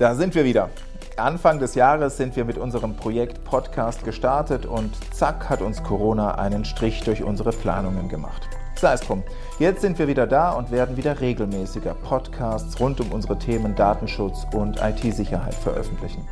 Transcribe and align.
Da 0.00 0.14
sind 0.14 0.34
wir 0.34 0.46
wieder. 0.46 0.70
Anfang 1.18 1.58
des 1.58 1.74
Jahres 1.74 2.16
sind 2.16 2.34
wir 2.34 2.46
mit 2.46 2.56
unserem 2.56 2.96
Projekt 2.96 3.44
Podcast 3.44 4.02
gestartet 4.02 4.64
und 4.64 4.96
zack 5.12 5.50
hat 5.50 5.60
uns 5.60 5.82
Corona 5.82 6.36
einen 6.36 6.64
Strich 6.64 7.02
durch 7.02 7.22
unsere 7.22 7.50
Planungen 7.50 8.08
gemacht. 8.08 8.48
Sei 8.76 8.94
es 8.94 9.02
drum. 9.02 9.22
Jetzt 9.58 9.82
sind 9.82 9.98
wir 9.98 10.08
wieder 10.08 10.26
da 10.26 10.52
und 10.52 10.70
werden 10.70 10.96
wieder 10.96 11.20
regelmäßiger 11.20 11.92
Podcasts 11.92 12.80
rund 12.80 12.98
um 13.02 13.12
unsere 13.12 13.38
Themen 13.38 13.74
Datenschutz 13.74 14.46
und 14.54 14.80
IT-Sicherheit 14.80 15.52
veröffentlichen. 15.52 16.26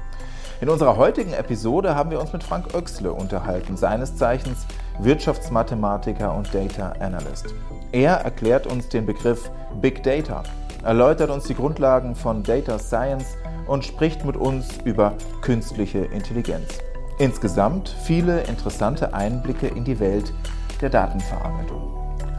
In 0.63 0.71
unserer 0.71 0.97
heutigen 0.97 1.35
Episode 1.35 1.95
haben 1.95 2.11
wir 2.11 2.23
uns 2.23 2.33
mit 2.33 2.43
Frank 2.43 2.75
Oechsle 2.75 3.13
unterhalten, 3.13 3.77
seines 3.77 4.17
Zeichens 4.17 4.67
Wirtschaftsmathematiker 5.01 6.35
und 6.35 6.55
Data 6.55 6.95
Analyst. 7.01 7.55
Er 7.93 8.15
erklärt 8.15 8.67
uns 8.67 8.89
den 8.89 9.05
Begriff 9.05 9.51
Big 9.83 10.03
Data, 10.03 10.43
erläutert 10.83 11.29
uns 11.29 11.45
die 11.45 11.55
Grundlagen 11.55 12.15
von 12.15 12.43
Data 12.43 12.79
Science 12.79 13.37
und 13.69 13.85
spricht 13.85 14.25
mit 14.25 14.37
uns 14.37 14.79
über 14.85 15.15
künstliche 15.41 16.01
Intelligenz. 16.01 16.79
Insgesamt 17.19 17.95
viele 18.05 18.41
interessante 18.43 19.15
Einblicke 19.15 19.69
in 19.69 19.85
die 19.85 20.01
Welt 20.01 20.33
der 20.81 20.91
Datenverarbeitung. 20.91 21.99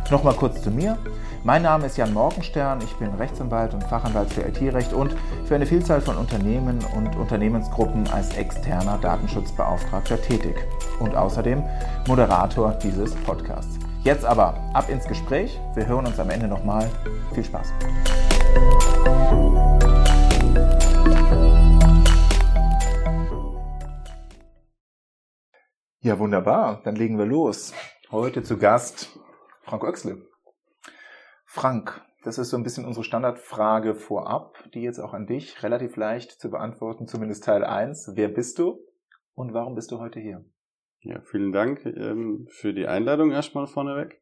Nochmal 0.10 0.34
kurz 0.34 0.62
zu 0.62 0.72
mir. 0.72 0.98
Mein 1.44 1.62
Name 1.62 1.86
ist 1.86 1.98
Jan 1.98 2.14
Morgenstern, 2.14 2.80
ich 2.84 2.94
bin 2.96 3.14
Rechtsanwalt 3.14 3.74
und 3.74 3.84
Fachanwalt 3.84 4.34
für 4.34 4.42
IT-Recht 4.42 4.92
und 4.92 5.16
für 5.46 5.56
eine 5.56 5.66
Vielzahl 5.66 6.02
von 6.02 6.18
Unternehmen 6.18 6.80
und 6.96 7.16
Unternehmensgruppen 7.16 8.10
als 8.10 8.36
externer 8.36 8.98
Datenschutzbeauftragter 8.98 10.22
tätig 10.22 10.56
und 11.00 11.16
außerdem 11.16 11.64
Moderator 12.08 12.74
dieses 12.84 13.16
Podcasts. 13.16 13.80
Jetzt 14.04 14.26
aber 14.26 14.56
ab 14.74 14.90
ins 14.90 15.06
Gespräch. 15.06 15.60
Wir 15.76 15.86
hören 15.86 16.08
uns 16.08 16.20
am 16.20 16.30
Ende 16.30 16.48
nochmal. 16.48 16.90
Viel 17.34 17.44
Spaß. 17.44 17.72
Ja, 26.02 26.18
wunderbar. 26.18 26.82
Dann 26.86 26.96
legen 26.96 27.18
wir 27.18 27.26
los. 27.26 27.74
Heute 28.10 28.42
zu 28.42 28.58
Gast 28.58 29.20
Frank 29.64 29.84
Oechsle. 29.84 30.26
Frank, 31.44 32.02
das 32.24 32.38
ist 32.38 32.52
so 32.52 32.56
ein 32.56 32.64
bisschen 32.64 32.86
unsere 32.86 33.04
Standardfrage 33.04 33.96
vorab, 33.96 34.64
die 34.74 34.80
jetzt 34.80 35.00
auch 35.00 35.14
an 35.14 35.28
dich 35.28 35.62
relativ 35.62 35.98
leicht 35.98 36.40
zu 36.40 36.50
beantworten, 36.50 37.06
zumindest 37.06 37.44
Teil 37.44 37.66
1. 37.66 38.14
Wer 38.16 38.30
bist 38.30 38.60
du 38.60 38.80
und 39.36 39.54
warum 39.54 39.76
bist 39.76 39.92
du 39.92 40.00
heute 40.00 40.22
hier? 40.22 40.46
Ja, 41.02 41.20
vielen 41.20 41.52
Dank 41.52 41.86
ähm, 41.86 42.48
für 42.50 42.74
die 42.74 42.88
Einladung 42.88 43.32
erstmal 43.32 43.68
vorneweg. 43.68 44.22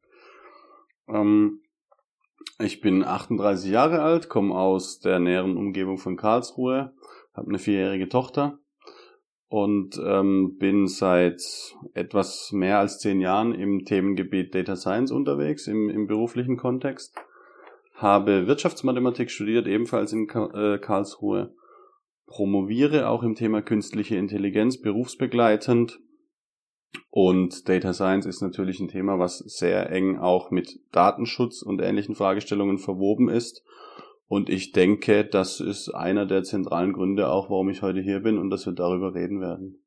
Ähm, 1.07 1.61
ich 2.57 2.81
bin 2.81 3.03
38 3.03 3.69
Jahre 3.69 4.01
alt, 4.01 4.29
komme 4.29 4.55
aus 4.55 4.99
der 4.99 5.19
näheren 5.19 5.55
Umgebung 5.55 5.99
von 5.99 6.17
Karlsruhe, 6.17 6.95
habe 7.35 7.49
eine 7.49 7.59
vierjährige 7.59 8.09
Tochter 8.09 8.57
und 9.49 9.99
ähm, 10.03 10.57
bin 10.57 10.87
seit 10.87 11.41
etwas 11.93 12.51
mehr 12.51 12.79
als 12.79 12.99
zehn 12.99 13.21
Jahren 13.21 13.53
im 13.53 13.85
Themengebiet 13.85 14.53
Data 14.53 14.75
Science 14.75 15.11
unterwegs, 15.11 15.67
im, 15.67 15.89
im 15.89 16.07
beruflichen 16.07 16.57
Kontext. 16.57 17.15
Habe 17.93 18.45
Wirtschaftsmathematik 18.47 19.31
studiert, 19.31 19.65
ebenfalls 19.65 20.13
in 20.13 20.27
äh, 20.29 20.77
Karlsruhe. 20.79 21.55
Promoviere 22.27 23.07
auch 23.07 23.23
im 23.23 23.35
Thema 23.35 23.61
künstliche 23.61 24.17
Intelligenz 24.17 24.81
berufsbegleitend. 24.81 25.99
Und 27.09 27.69
Data 27.69 27.93
Science 27.93 28.25
ist 28.25 28.41
natürlich 28.41 28.79
ein 28.79 28.89
Thema, 28.89 29.17
was 29.17 29.37
sehr 29.39 29.89
eng 29.91 30.19
auch 30.19 30.51
mit 30.51 30.79
Datenschutz 30.91 31.61
und 31.61 31.81
ähnlichen 31.81 32.15
Fragestellungen 32.15 32.79
verwoben 32.79 33.29
ist. 33.29 33.63
Und 34.27 34.49
ich 34.49 34.73
denke, 34.73 35.23
das 35.23 35.59
ist 35.59 35.89
einer 35.89 36.25
der 36.25 36.43
zentralen 36.43 36.93
Gründe 36.93 37.29
auch, 37.29 37.49
warum 37.49 37.69
ich 37.69 37.81
heute 37.81 38.01
hier 38.01 38.19
bin 38.19 38.37
und 38.37 38.49
dass 38.49 38.65
wir 38.65 38.73
darüber 38.73 39.13
reden 39.13 39.39
werden. 39.39 39.83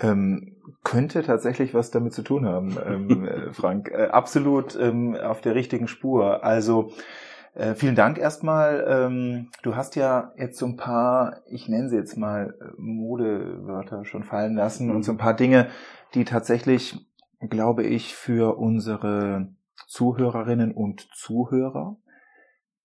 Ähm, 0.00 0.56
könnte 0.82 1.22
tatsächlich 1.22 1.72
was 1.72 1.90
damit 1.90 2.12
zu 2.12 2.22
tun 2.22 2.46
haben, 2.46 2.76
ähm, 2.84 3.24
äh, 3.28 3.52
Frank. 3.52 3.90
Äh, 3.90 4.06
absolut 4.06 4.76
ähm, 4.76 5.16
auf 5.16 5.40
der 5.40 5.54
richtigen 5.54 5.88
Spur. 5.88 6.44
Also 6.44 6.92
äh, 7.54 7.74
vielen 7.74 7.94
Dank 7.94 8.18
erstmal. 8.18 8.84
Ähm, 8.88 9.50
du 9.62 9.76
hast 9.76 9.94
ja 9.94 10.32
jetzt 10.36 10.58
so 10.58 10.66
ein 10.66 10.76
paar, 10.76 11.42
ich 11.46 11.68
nenne 11.68 11.88
sie 11.88 11.96
jetzt 11.96 12.16
mal 12.16 12.54
Modewörter 12.76 14.04
schon 14.04 14.24
fallen 14.24 14.54
lassen 14.54 14.88
mhm. 14.88 14.96
und 14.96 15.02
so 15.04 15.12
ein 15.12 15.18
paar 15.18 15.34
Dinge, 15.34 15.68
die 16.14 16.24
tatsächlich, 16.24 17.06
glaube 17.40 17.84
ich, 17.84 18.14
für 18.14 18.56
unsere 18.58 19.48
Zuhörerinnen 19.86 20.72
und 20.72 21.08
Zuhörer 21.14 21.96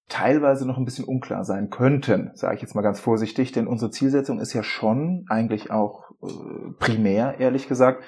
teilweise 0.10 0.68
noch 0.68 0.78
ein 0.78 0.86
bisschen 0.86 1.06
unklar 1.06 1.46
sein 1.46 1.70
könnten, 1.70 2.32
sage 2.34 2.56
ich 2.56 2.62
jetzt 2.62 2.76
mal 2.76 2.82
ganz 2.82 3.00
vorsichtig, 3.00 3.52
denn 3.52 3.68
unsere 3.68 3.92
Zielsetzung 3.92 4.40
ist 4.40 4.54
ja 4.54 4.64
schon 4.64 5.26
eigentlich 5.30 5.72
auch 5.72 6.12
äh, 6.22 6.74
primär, 6.80 7.40
ehrlich 7.40 7.68
gesagt, 7.68 8.04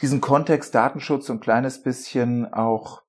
diesen 0.00 0.20
Kontext 0.20 0.74
Datenschutz 0.74 1.26
so 1.26 1.32
ein 1.32 1.40
kleines 1.40 1.82
bisschen 1.82 2.52
auch 2.52 3.02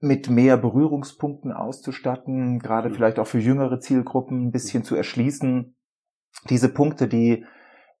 mit 0.00 0.30
mehr 0.30 0.56
Berührungspunkten 0.56 1.52
auszustatten, 1.52 2.58
gerade 2.58 2.88
mhm. 2.88 2.94
vielleicht 2.94 3.18
auch 3.18 3.26
für 3.26 3.38
jüngere 3.38 3.80
Zielgruppen 3.80 4.46
ein 4.46 4.50
bisschen 4.50 4.84
zu 4.84 4.96
erschließen. 4.96 5.76
Diese 6.48 6.68
Punkte, 6.68 7.08
die 7.08 7.44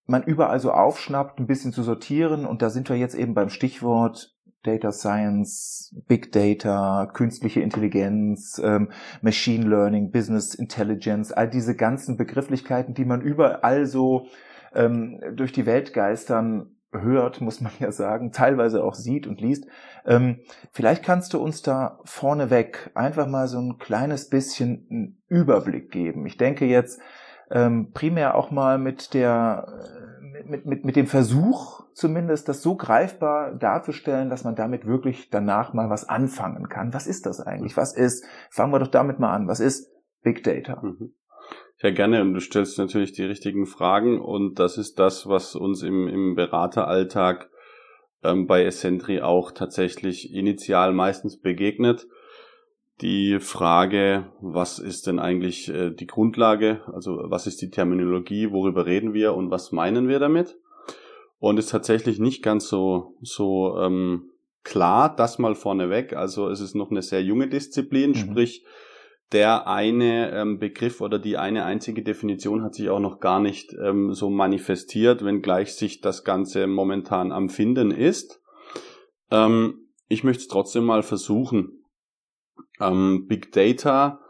man 0.06 0.22
überall 0.22 0.58
so 0.58 0.72
aufschnappt, 0.72 1.38
ein 1.38 1.46
bisschen 1.46 1.72
zu 1.72 1.82
sortieren. 1.82 2.46
Und 2.46 2.62
da 2.62 2.70
sind 2.70 2.88
wir 2.88 2.96
jetzt 2.96 3.14
eben 3.14 3.34
beim 3.34 3.50
Stichwort 3.50 4.34
Data 4.62 4.92
Science, 4.92 5.94
Big 6.06 6.32
Data, 6.32 7.06
künstliche 7.12 7.60
Intelligenz, 7.60 8.60
ähm, 8.62 8.90
Machine 9.22 9.66
Learning, 9.68 10.10
Business 10.10 10.54
Intelligence, 10.54 11.32
all 11.32 11.48
diese 11.48 11.76
ganzen 11.76 12.16
Begrifflichkeiten, 12.16 12.94
die 12.94 13.04
man 13.04 13.20
überall 13.20 13.86
so 13.86 14.26
ähm, 14.74 15.20
durch 15.34 15.52
die 15.52 15.66
Welt 15.66 15.92
geistern 15.92 16.74
hört, 16.92 17.40
muss 17.40 17.60
man 17.60 17.72
ja 17.78 17.92
sagen, 17.92 18.32
teilweise 18.32 18.82
auch 18.82 18.94
sieht 18.94 19.26
und 19.26 19.40
liest. 19.40 19.66
Ähm, 20.06 20.40
vielleicht 20.72 21.04
kannst 21.04 21.34
du 21.34 21.38
uns 21.38 21.62
da 21.62 21.98
vorneweg 22.04 22.90
einfach 22.94 23.26
mal 23.26 23.46
so 23.46 23.60
ein 23.60 23.78
kleines 23.78 24.28
bisschen 24.28 24.86
einen 24.90 25.22
Überblick 25.28 25.90
geben. 25.90 26.26
Ich 26.26 26.36
denke 26.36 26.64
jetzt 26.64 27.00
ähm, 27.50 27.92
primär 27.92 28.34
auch 28.34 28.50
mal 28.50 28.78
mit 28.78 29.14
der 29.14 29.66
mit, 30.48 30.66
mit, 30.66 30.84
mit 30.84 30.96
dem 30.96 31.06
Versuch 31.06 31.84
zumindest, 31.94 32.48
das 32.48 32.62
so 32.62 32.76
greifbar 32.76 33.54
darzustellen, 33.54 34.30
dass 34.30 34.44
man 34.44 34.54
damit 34.54 34.86
wirklich 34.86 35.30
danach 35.30 35.72
mal 35.72 35.90
was 35.90 36.08
anfangen 36.08 36.68
kann. 36.68 36.94
Was 36.94 37.06
ist 37.06 37.26
das 37.26 37.40
eigentlich? 37.40 37.76
Was 37.76 37.96
ist, 37.96 38.24
fangen 38.50 38.72
wir 38.72 38.78
doch 38.78 38.88
damit 38.88 39.18
mal 39.18 39.34
an, 39.34 39.48
was 39.48 39.60
ist 39.60 39.90
Big 40.22 40.42
Data? 40.44 40.80
Mhm. 40.82 41.14
Ja, 41.80 41.90
gerne. 41.90 42.22
Und 42.22 42.34
du 42.34 42.40
stellst 42.40 42.78
natürlich 42.78 43.12
die 43.12 43.24
richtigen 43.24 43.66
Fragen. 43.66 44.20
Und 44.20 44.58
das 44.58 44.78
ist 44.78 44.98
das, 44.98 45.28
was 45.28 45.54
uns 45.54 45.82
im, 45.82 46.08
im 46.08 46.34
Berateralltag 46.34 47.48
ähm, 48.24 48.46
bei 48.46 48.64
Essentri 48.64 49.20
auch 49.20 49.52
tatsächlich 49.52 50.34
initial 50.34 50.92
meistens 50.92 51.40
begegnet 51.40 52.06
die 53.00 53.38
Frage, 53.38 54.32
was 54.40 54.78
ist 54.78 55.06
denn 55.06 55.18
eigentlich 55.18 55.68
äh, 55.68 55.90
die 55.90 56.06
Grundlage, 56.06 56.80
also 56.92 57.18
was 57.24 57.46
ist 57.46 57.62
die 57.62 57.70
Terminologie, 57.70 58.50
worüber 58.50 58.86
reden 58.86 59.14
wir 59.14 59.34
und 59.34 59.50
was 59.50 59.72
meinen 59.72 60.08
wir 60.08 60.18
damit? 60.18 60.56
Und 61.38 61.58
ist 61.58 61.70
tatsächlich 61.70 62.18
nicht 62.18 62.42
ganz 62.42 62.68
so, 62.68 63.14
so 63.22 63.78
ähm, 63.78 64.30
klar, 64.64 65.14
das 65.14 65.38
mal 65.38 65.54
vorneweg. 65.54 66.12
Also 66.12 66.48
es 66.48 66.60
ist 66.60 66.74
noch 66.74 66.90
eine 66.90 67.02
sehr 67.02 67.22
junge 67.22 67.48
Disziplin, 67.48 68.10
mhm. 68.10 68.14
sprich 68.16 68.64
der 69.32 69.68
eine 69.68 70.32
ähm, 70.32 70.58
Begriff 70.58 71.00
oder 71.00 71.18
die 71.18 71.36
eine 71.36 71.64
einzige 71.64 72.02
Definition 72.02 72.62
hat 72.62 72.74
sich 72.74 72.88
auch 72.88 73.00
noch 73.00 73.20
gar 73.20 73.40
nicht 73.40 73.74
ähm, 73.74 74.14
so 74.14 74.30
manifestiert, 74.30 75.24
wenngleich 75.24 75.74
sich 75.74 76.00
das 76.00 76.24
Ganze 76.24 76.66
momentan 76.66 77.30
am 77.30 77.50
Finden 77.50 77.90
ist. 77.90 78.40
Ähm, 79.30 79.88
ich 80.08 80.24
möchte 80.24 80.42
es 80.42 80.48
trotzdem 80.48 80.84
mal 80.84 81.02
versuchen. 81.02 81.77
Ähm, 82.80 83.26
Big 83.26 83.52
Data 83.52 84.20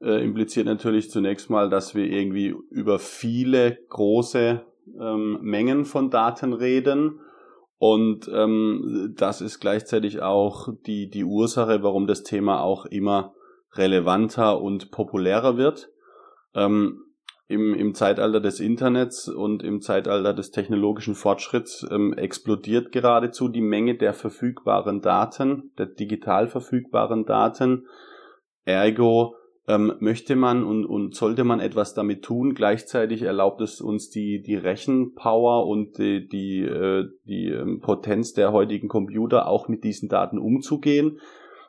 äh, 0.00 0.22
impliziert 0.22 0.66
natürlich 0.66 1.10
zunächst 1.10 1.50
mal, 1.50 1.70
dass 1.70 1.94
wir 1.94 2.04
irgendwie 2.04 2.54
über 2.70 2.98
viele 2.98 3.78
große 3.88 4.62
ähm, 5.00 5.38
Mengen 5.42 5.84
von 5.84 6.10
Daten 6.10 6.52
reden. 6.52 7.20
Und 7.78 8.30
ähm, 8.32 9.14
das 9.16 9.40
ist 9.40 9.60
gleichzeitig 9.60 10.22
auch 10.22 10.68
die, 10.86 11.10
die 11.10 11.24
Ursache, 11.24 11.82
warum 11.82 12.06
das 12.06 12.22
Thema 12.22 12.60
auch 12.60 12.86
immer 12.86 13.34
relevanter 13.72 14.60
und 14.60 14.90
populärer 14.90 15.56
wird. 15.56 15.90
Ähm, 16.54 17.05
im, 17.48 17.74
im 17.74 17.94
Zeitalter 17.94 18.40
des 18.40 18.58
Internets 18.58 19.28
und 19.28 19.62
im 19.62 19.80
Zeitalter 19.80 20.34
des 20.34 20.50
technologischen 20.50 21.14
Fortschritts 21.14 21.86
ähm, 21.90 22.12
explodiert 22.12 22.90
geradezu 22.90 23.48
die 23.48 23.60
Menge 23.60 23.96
der 23.96 24.14
verfügbaren 24.14 25.00
Daten, 25.00 25.70
der 25.78 25.86
digital 25.86 26.48
verfügbaren 26.48 27.24
Daten. 27.24 27.86
Ergo 28.64 29.36
ähm, 29.68 29.94
möchte 30.00 30.34
man 30.34 30.64
und, 30.64 30.86
und 30.86 31.14
sollte 31.14 31.44
man 31.44 31.60
etwas 31.60 31.94
damit 31.94 32.24
tun. 32.24 32.54
Gleichzeitig 32.54 33.22
erlaubt 33.22 33.60
es 33.60 33.80
uns 33.80 34.10
die, 34.10 34.42
die 34.42 34.56
Rechenpower 34.56 35.66
und 35.66 35.98
die, 35.98 36.28
die, 36.28 36.62
äh, 36.62 37.08
die 37.26 37.48
ähm, 37.48 37.80
Potenz 37.80 38.32
der 38.32 38.52
heutigen 38.52 38.88
Computer 38.88 39.46
auch 39.46 39.68
mit 39.68 39.84
diesen 39.84 40.08
Daten 40.08 40.38
umzugehen. 40.38 41.20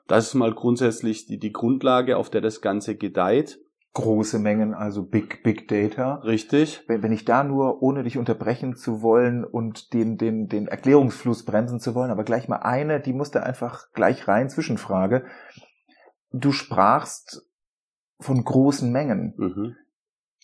Das 0.07 0.27
ist 0.27 0.33
mal 0.35 0.53
grundsätzlich 0.53 1.27
die, 1.27 1.37
die 1.37 1.51
Grundlage, 1.51 2.17
auf 2.17 2.29
der 2.31 2.41
das 2.41 2.61
Ganze 2.61 2.95
gedeiht. 2.95 3.59
Große 3.97 4.37
Mengen, 4.37 4.75
also 4.75 5.03
Big, 5.03 5.41
Big 5.41 5.67
Data. 5.67 6.15
Richtig. 6.17 6.83
Wenn, 6.87 7.01
wenn 7.01 7.11
ich 7.11 7.25
da 7.25 7.43
nur, 7.43 7.81
ohne 7.81 8.03
dich 8.03 8.19
unterbrechen 8.19 8.75
zu 8.75 9.01
wollen 9.01 9.43
und 9.43 9.91
den, 9.93 10.17
den, 10.17 10.47
den 10.47 10.67
Erklärungsfluss 10.67 11.45
bremsen 11.45 11.79
zu 11.79 11.95
wollen, 11.95 12.11
aber 12.11 12.23
gleich 12.23 12.47
mal 12.47 12.57
eine, 12.57 12.99
die 12.99 13.13
musste 13.13 13.41
einfach 13.41 13.91
gleich 13.93 14.27
rein, 14.27 14.49
Zwischenfrage. 14.49 15.25
Du 16.31 16.51
sprachst 16.51 17.49
von 18.19 18.43
großen 18.43 18.91
Mengen. 18.91 19.33
Mhm. 19.35 19.75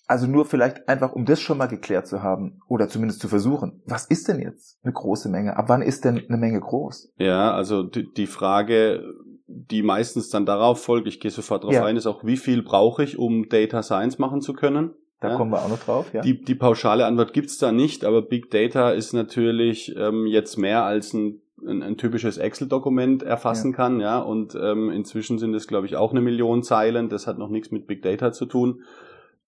Also 0.07 0.25
nur 0.25 0.45
vielleicht 0.45 0.89
einfach, 0.89 1.13
um 1.13 1.25
das 1.25 1.39
schon 1.39 1.59
mal 1.59 1.67
geklärt 1.67 2.07
zu 2.07 2.23
haben 2.23 2.59
oder 2.67 2.89
zumindest 2.89 3.21
zu 3.21 3.27
versuchen. 3.27 3.83
Was 3.85 4.05
ist 4.05 4.27
denn 4.27 4.39
jetzt 4.39 4.79
eine 4.83 4.93
große 4.93 5.29
Menge? 5.29 5.57
Ab 5.57 5.69
wann 5.69 5.83
ist 5.83 6.05
denn 6.05 6.17
eine 6.27 6.37
Menge 6.37 6.59
groß? 6.59 7.13
Ja, 7.17 7.53
also 7.53 7.83
die, 7.83 8.11
die 8.11 8.27
Frage, 8.27 9.03
die 9.47 9.83
meistens 9.83 10.29
dann 10.29 10.45
darauf 10.45 10.83
folgt, 10.83 11.07
ich 11.07 11.19
gehe 11.19 11.31
sofort 11.31 11.63
darauf 11.63 11.75
ja. 11.75 11.85
ein, 11.85 11.97
ist 11.97 12.07
auch, 12.07 12.23
wie 12.23 12.37
viel 12.37 12.63
brauche 12.63 13.03
ich, 13.03 13.17
um 13.17 13.49
Data 13.49 13.83
Science 13.83 14.17
machen 14.19 14.41
zu 14.41 14.53
können? 14.53 14.91
Da 15.19 15.29
ja. 15.29 15.35
kommen 15.37 15.51
wir 15.51 15.61
auch 15.61 15.69
noch 15.69 15.79
drauf, 15.79 16.13
ja. 16.13 16.21
Die, 16.21 16.41
die 16.41 16.55
pauschale 16.55 17.05
Antwort 17.05 17.33
gibt's 17.33 17.57
da 17.57 17.71
nicht, 17.71 18.03
aber 18.03 18.21
Big 18.21 18.51
Data 18.51 18.91
ist 18.91 19.13
natürlich 19.13 19.95
ähm, 19.97 20.27
jetzt 20.27 20.57
mehr 20.57 20.83
als 20.83 21.13
ein, 21.13 21.41
ein, 21.65 21.81
ein 21.81 21.97
typisches 21.97 22.37
Excel-Dokument 22.37 23.23
erfassen 23.23 23.71
ja. 23.71 23.77
kann, 23.77 23.99
ja. 24.01 24.19
Und 24.19 24.55
ähm, 24.55 24.89
inzwischen 24.89 25.39
sind 25.39 25.53
es, 25.53 25.67
glaube 25.67 25.85
ich, 25.85 25.95
auch 25.95 26.11
eine 26.11 26.19
Million 26.19 26.61
Zeilen. 26.61 27.07
Das 27.07 27.25
hat 27.25 27.37
noch 27.37 27.49
nichts 27.49 27.71
mit 27.71 27.87
Big 27.87 28.01
Data 28.01 28.33
zu 28.33 28.45
tun. 28.45 28.83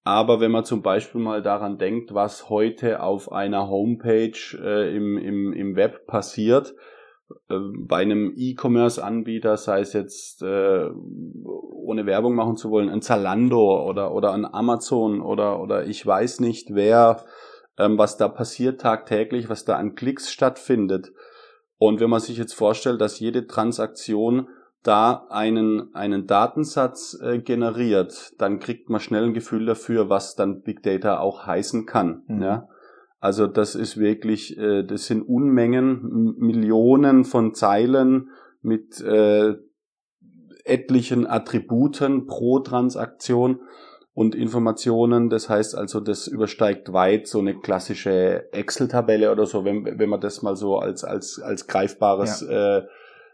Aber 0.05 0.39
wenn 0.39 0.51
man 0.51 0.63
zum 0.63 0.81
Beispiel 0.81 1.19
mal 1.19 1.41
daran 1.41 1.77
denkt, 1.77 2.13
was 2.13 2.49
heute 2.49 3.01
auf 3.01 3.31
einer 3.31 3.67
Homepage 3.67 4.37
äh, 4.63 4.95
im, 4.95 5.17
im, 5.17 5.51
im 5.51 5.75
Web 5.75 6.05
passiert, 6.05 6.75
bei 7.47 7.97
einem 7.97 8.33
E-Commerce-Anbieter, 8.35 9.57
sei 9.57 9.81
es 9.81 9.93
jetzt 9.93 10.41
äh, 10.43 10.89
ohne 11.43 12.05
Werbung 12.05 12.35
machen 12.35 12.57
zu 12.57 12.69
wollen, 12.69 12.89
ein 12.89 13.01
Zalando 13.01 13.83
oder, 13.87 14.13
oder 14.13 14.33
ein 14.33 14.45
Amazon 14.45 15.21
oder, 15.21 15.59
oder 15.59 15.85
ich 15.85 16.05
weiß 16.05 16.39
nicht 16.39 16.73
wer, 16.73 17.23
ähm, 17.77 17.97
was 17.97 18.17
da 18.17 18.27
passiert 18.27 18.81
tagtäglich, 18.81 19.49
was 19.49 19.65
da 19.65 19.75
an 19.75 19.95
Klicks 19.95 20.31
stattfindet. 20.31 21.13
Und 21.77 21.99
wenn 21.99 22.09
man 22.09 22.19
sich 22.19 22.37
jetzt 22.37 22.53
vorstellt, 22.53 23.01
dass 23.01 23.19
jede 23.19 23.47
Transaktion 23.47 24.47
da 24.83 25.25
einen, 25.29 25.93
einen 25.95 26.27
Datensatz 26.27 27.19
äh, 27.21 27.39
generiert, 27.39 28.33
dann 28.39 28.59
kriegt 28.59 28.89
man 28.89 29.01
schnell 29.01 29.25
ein 29.25 29.33
Gefühl 29.33 29.65
dafür, 29.65 30.09
was 30.09 30.35
dann 30.35 30.61
Big 30.61 30.83
Data 30.83 31.19
auch 31.19 31.45
heißen 31.45 31.85
kann. 31.85 32.23
Mhm. 32.27 32.41
Ja? 32.41 32.67
Also 33.25 33.47
das 33.47 33.73
ist 33.73 33.97
wirklich, 33.97 34.55
äh, 34.55 34.83
das 34.83 35.07
sind 35.07 35.23
Unmengen, 35.23 36.35
Millionen 36.37 37.25
von 37.25 37.55
Zeilen 37.55 38.29
mit 38.61 39.01
äh, 39.01 39.55
etlichen 40.63 41.25
Attributen 41.25 42.27
pro 42.27 42.59
Transaktion 42.59 43.61
und 44.13 44.35
Informationen. 44.35 45.31
Das 45.31 45.49
heißt 45.49 45.75
also, 45.75 46.01
das 46.01 46.27
übersteigt 46.27 46.93
weit 46.93 47.25
so 47.25 47.39
eine 47.39 47.59
klassische 47.59 48.53
Excel-Tabelle 48.53 49.31
oder 49.31 49.47
so, 49.47 49.65
wenn, 49.65 49.97
wenn 49.97 50.09
man 50.09 50.21
das 50.21 50.43
mal 50.43 50.55
so 50.55 50.77
als, 50.77 51.03
als, 51.03 51.41
als 51.41 51.65
greifbares 51.65 52.45
ja. 52.47 52.77
äh, 52.77 52.83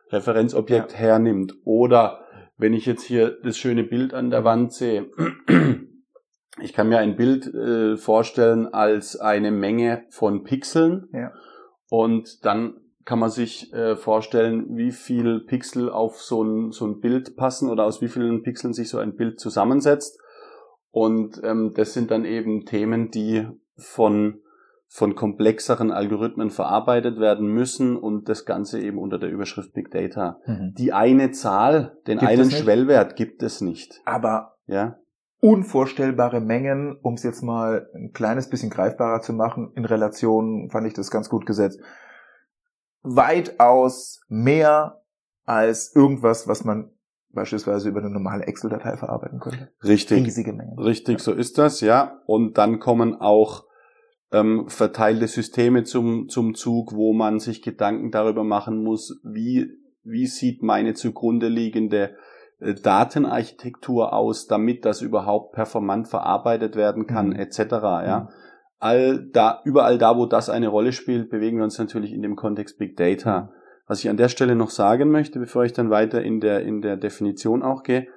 Referenzobjekt 0.10 0.94
ja. 0.94 1.00
hernimmt. 1.00 1.54
Oder 1.66 2.22
wenn 2.56 2.74
ich 2.74 2.86
jetzt 2.86 3.04
hier 3.04 3.38
das 3.44 3.58
schöne 3.58 3.84
Bild 3.84 4.14
an 4.14 4.30
der 4.30 4.46
Wand 4.46 4.72
sehe, 4.72 5.08
ich 6.60 6.74
kann 6.74 6.90
mir 6.90 6.98
ein 6.98 7.16
Bild 7.16 7.54
äh, 7.54 7.98
vorstellen 7.98 8.68
als 8.74 9.20
eine 9.20 9.52
Menge 9.52 10.04
von 10.10 10.44
Pixeln 10.44 11.08
ja. 11.14 11.32
und 11.90 12.46
dann 12.46 12.76
kann 13.06 13.20
man 13.20 13.30
sich 13.30 13.74
äh, 13.74 13.96
vorstellen, 13.96 14.78
wie 14.78 14.92
viel 14.92 15.40
Pixel 15.42 15.90
auf 15.90 16.22
so 16.22 16.44
ein, 16.44 16.72
so 16.72 16.86
ein 16.86 17.00
Bild 17.00 17.36
passen 17.36 17.70
oder 17.70 17.86
aus 17.86 18.02
wie 18.02 18.08
vielen 18.08 18.44
Pixeln 18.44 18.74
sich 18.74 18.90
so 18.90 19.00
ein 19.00 19.16
Bild 19.16 19.40
zusammensetzt. 19.40 20.20
Und 20.92 21.42
ähm, 21.44 21.74
das 21.76 21.94
sind 21.94 22.12
dann 22.12 22.26
eben 22.26 22.66
Themen, 22.66 23.10
die 23.12 23.48
von 23.76 24.42
von 24.94 25.16
komplexeren 25.16 25.90
Algorithmen 25.90 26.50
verarbeitet 26.50 27.18
werden 27.18 27.48
müssen 27.48 27.96
und 27.96 28.28
das 28.28 28.44
Ganze 28.44 28.82
eben 28.82 28.98
unter 28.98 29.18
der 29.18 29.30
Überschrift 29.30 29.72
Big 29.72 29.90
Data. 29.90 30.42
Mhm. 30.46 30.74
Die 30.78 30.92
eine 30.92 31.32
Zahl, 31.32 31.98
den 32.08 32.20
gibt 32.20 32.30
einen 32.30 32.52
Schwellwert 32.52 33.16
gibt 33.16 33.42
es 33.42 33.62
nicht. 33.62 34.02
Aber 34.04 34.58
ja? 34.68 34.98
Unvorstellbare 35.42 36.40
Mengen, 36.40 36.98
um 37.02 37.16
es 37.16 37.24
jetzt 37.24 37.42
mal 37.42 37.90
ein 37.96 38.14
kleines 38.14 38.50
bisschen 38.50 38.70
greifbarer 38.70 39.22
zu 39.22 39.34
machen, 39.34 39.72
in 39.76 39.86
Relation 39.86 40.70
fand 40.70 40.88
ich 40.88 40.94
das 40.94 41.12
ganz 41.12 41.30
gut 41.30 41.46
gesetzt. 41.46 41.82
Weitaus 43.02 44.22
mehr 44.30 45.02
als 45.46 45.96
irgendwas, 45.96 46.48
was 46.48 46.64
man 46.64 46.92
beispielsweise 47.34 47.90
über 47.90 48.02
eine 48.02 48.12
normale 48.12 48.46
Excel-Datei 48.46 48.98
verarbeiten 48.98 49.40
könnte. 49.40 49.72
Richtig. 49.84 50.24
Riesige 50.26 50.54
Mengen. 50.54 50.78
Richtig, 50.78 51.18
ja. 51.18 51.24
so 51.24 51.34
ist 51.34 51.58
das, 51.58 51.82
ja. 51.82 52.22
Und 52.28 52.60
dann 52.60 52.80
kommen 52.80 53.16
auch 53.16 53.66
ähm, 54.32 54.66
verteilte 54.68 55.28
Systeme 55.28 55.84
zum, 55.84 56.30
zum 56.30 56.54
Zug, 56.54 56.94
wo 56.94 57.14
man 57.14 57.40
sich 57.40 57.64
Gedanken 57.64 58.12
darüber 58.12 58.44
machen 58.44 58.84
muss, 58.84 59.20
wie, 59.24 59.72
wie 60.04 60.28
sieht 60.28 60.62
meine 60.62 60.94
zugrunde 60.94 61.48
liegende 61.48 62.16
Datenarchitektur 62.62 64.14
aus, 64.14 64.48
damit 64.48 64.86
das 64.86 65.02
überhaupt 65.02 65.54
performant 65.54 66.08
verarbeitet 66.08 66.76
werden 66.76 67.08
kann, 67.08 67.30
mhm. 67.30 67.36
etc. 67.36 67.60
Ja. 67.60 68.20
Mhm. 68.20 68.36
All 68.80 69.30
da, 69.32 69.62
überall 69.64 69.98
da, 69.98 70.18
wo 70.18 70.26
das 70.26 70.50
eine 70.50 70.68
Rolle 70.68 70.92
spielt, 70.92 71.30
bewegen 71.30 71.58
wir 71.58 71.64
uns 71.64 71.78
natürlich 71.78 72.14
in 72.14 72.22
dem 72.22 72.36
Kontext 72.36 72.78
Big 72.78 72.98
Data. 72.98 73.52
Was 73.88 74.00
ich 74.00 74.10
an 74.10 74.18
der 74.18 74.30
Stelle 74.30 74.56
noch 74.56 74.70
sagen 74.70 75.12
möchte, 75.12 75.40
bevor 75.40 75.66
ich 75.66 75.74
dann 75.74 75.90
weiter 75.90 76.22
in 76.22 76.40
der, 76.40 76.62
in 76.62 76.82
der 76.82 76.98
Definition 76.98 77.62
auch 77.64 77.84
gehe, 77.84 78.08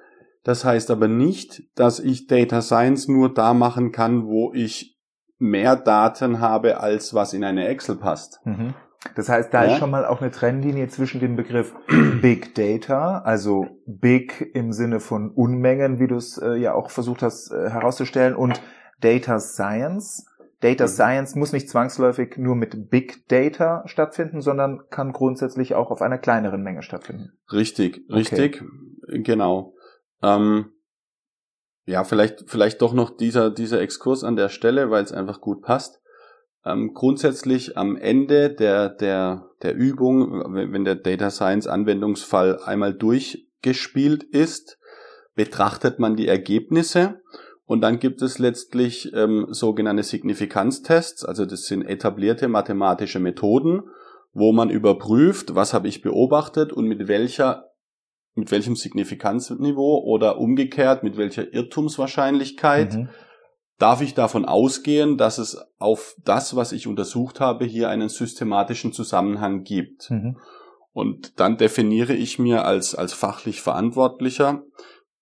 das 0.43 0.63
heißt 0.63 0.91
aber 0.91 1.07
nicht, 1.07 1.63
dass 1.75 1.99
ich 1.99 2.27
Data 2.27 2.61
Science 2.61 3.07
nur 3.07 3.33
da 3.33 3.53
machen 3.53 3.91
kann, 3.91 4.27
wo 4.27 4.53
ich 4.53 4.95
mehr 5.37 5.75
Daten 5.75 6.39
habe, 6.39 6.79
als 6.79 7.13
was 7.13 7.33
in 7.33 7.43
eine 7.43 7.67
Excel 7.67 7.95
passt. 7.95 8.39
Mhm. 8.45 8.75
Das 9.13 9.29
heißt, 9.29 9.53
da 9.53 9.63
ja? 9.63 9.73
ist 9.73 9.79
schon 9.79 9.91
mal 9.91 10.05
auch 10.05 10.21
eine 10.21 10.31
Trennlinie 10.31 10.87
zwischen 10.87 11.19
dem 11.19 11.35
Begriff 11.35 11.75
Big 12.21 12.55
Data, 12.55 13.19
also 13.19 13.67
Big 13.85 14.51
im 14.53 14.73
Sinne 14.73 14.99
von 14.99 15.31
Unmengen, 15.31 15.99
wie 15.99 16.07
du 16.07 16.15
es 16.15 16.37
äh, 16.37 16.55
ja 16.55 16.73
auch 16.73 16.89
versucht 16.89 17.21
hast 17.21 17.51
äh, 17.51 17.69
herauszustellen, 17.69 18.35
und 18.35 18.61
Data 19.01 19.39
Science. 19.39 20.25
Data 20.61 20.85
mhm. 20.85 20.89
Science 20.89 21.35
muss 21.35 21.53
nicht 21.53 21.69
zwangsläufig 21.69 22.37
nur 22.37 22.55
mit 22.55 22.89
Big 22.89 23.27
Data 23.27 23.83
stattfinden, 23.87 24.41
sondern 24.41 24.81
kann 24.89 25.11
grundsätzlich 25.11 25.75
auch 25.75 25.91
auf 25.91 26.01
einer 26.01 26.17
kleineren 26.17 26.63
Menge 26.63 26.81
stattfinden. 26.81 27.33
Richtig, 27.51 28.01
richtig, 28.09 28.61
okay. 28.61 29.21
genau. 29.21 29.75
Ähm, 30.23 30.71
ja, 31.85 32.03
vielleicht, 32.03 32.49
vielleicht 32.49 32.81
doch 32.81 32.93
noch 32.93 33.15
dieser, 33.15 33.51
dieser 33.51 33.79
Exkurs 33.81 34.23
an 34.23 34.35
der 34.35 34.49
Stelle, 34.49 34.89
weil 34.89 35.03
es 35.03 35.11
einfach 35.11 35.39
gut 35.39 35.61
passt. 35.61 36.01
Ähm, 36.65 36.93
grundsätzlich 36.93 37.77
am 37.77 37.95
Ende 37.95 38.49
der, 38.49 38.89
der, 38.89 39.49
der 39.61 39.75
Übung, 39.75 40.43
wenn 40.53 40.83
der 40.83 40.95
Data 40.95 41.29
Science 41.29 41.67
Anwendungsfall 41.67 42.59
einmal 42.63 42.93
durchgespielt 42.93 44.23
ist, 44.23 44.79
betrachtet 45.35 45.99
man 45.99 46.15
die 46.15 46.27
Ergebnisse 46.27 47.21
und 47.65 47.81
dann 47.81 47.99
gibt 47.99 48.21
es 48.21 48.39
letztlich 48.39 49.11
ähm, 49.13 49.47
sogenannte 49.49 50.03
Signifikanztests, 50.03 51.25
also 51.25 51.45
das 51.45 51.65
sind 51.65 51.83
etablierte 51.83 52.47
mathematische 52.47 53.19
Methoden, 53.19 53.83
wo 54.33 54.51
man 54.51 54.69
überprüft, 54.69 55.55
was 55.55 55.73
habe 55.73 55.87
ich 55.87 56.01
beobachtet 56.01 56.73
und 56.73 56.87
mit 56.87 57.07
welcher 57.07 57.71
mit 58.37 58.51
welchem 58.51 58.75
Signifikanzniveau 58.75 60.03
oder 60.03 60.39
umgekehrt 60.39 61.03
mit 61.03 61.15
welcher 61.15 61.53
Irrtumswahrscheinlichkeit 61.53 62.93
mhm. 62.93 63.09
Darf 63.77 64.01
ich 64.01 64.13
davon 64.13 64.45
ausgehen, 64.45 65.17
dass 65.17 65.37
es 65.37 65.57
auf 65.77 66.15
das, 66.23 66.55
was 66.55 66.71
ich 66.71 66.87
untersucht 66.87 67.39
habe, 67.39 67.65
hier 67.65 67.89
einen 67.89 68.09
systematischen 68.09 68.93
Zusammenhang 68.93 69.63
gibt. 69.63 70.09
Mhm. 70.09 70.37
Und 70.93 71.39
dann 71.39 71.57
definiere 71.57 72.13
ich 72.13 72.39
mir 72.39 72.63
als, 72.63 72.95
als 72.95 73.13
fachlich 73.13 73.61
Verantwortlicher 73.61 74.63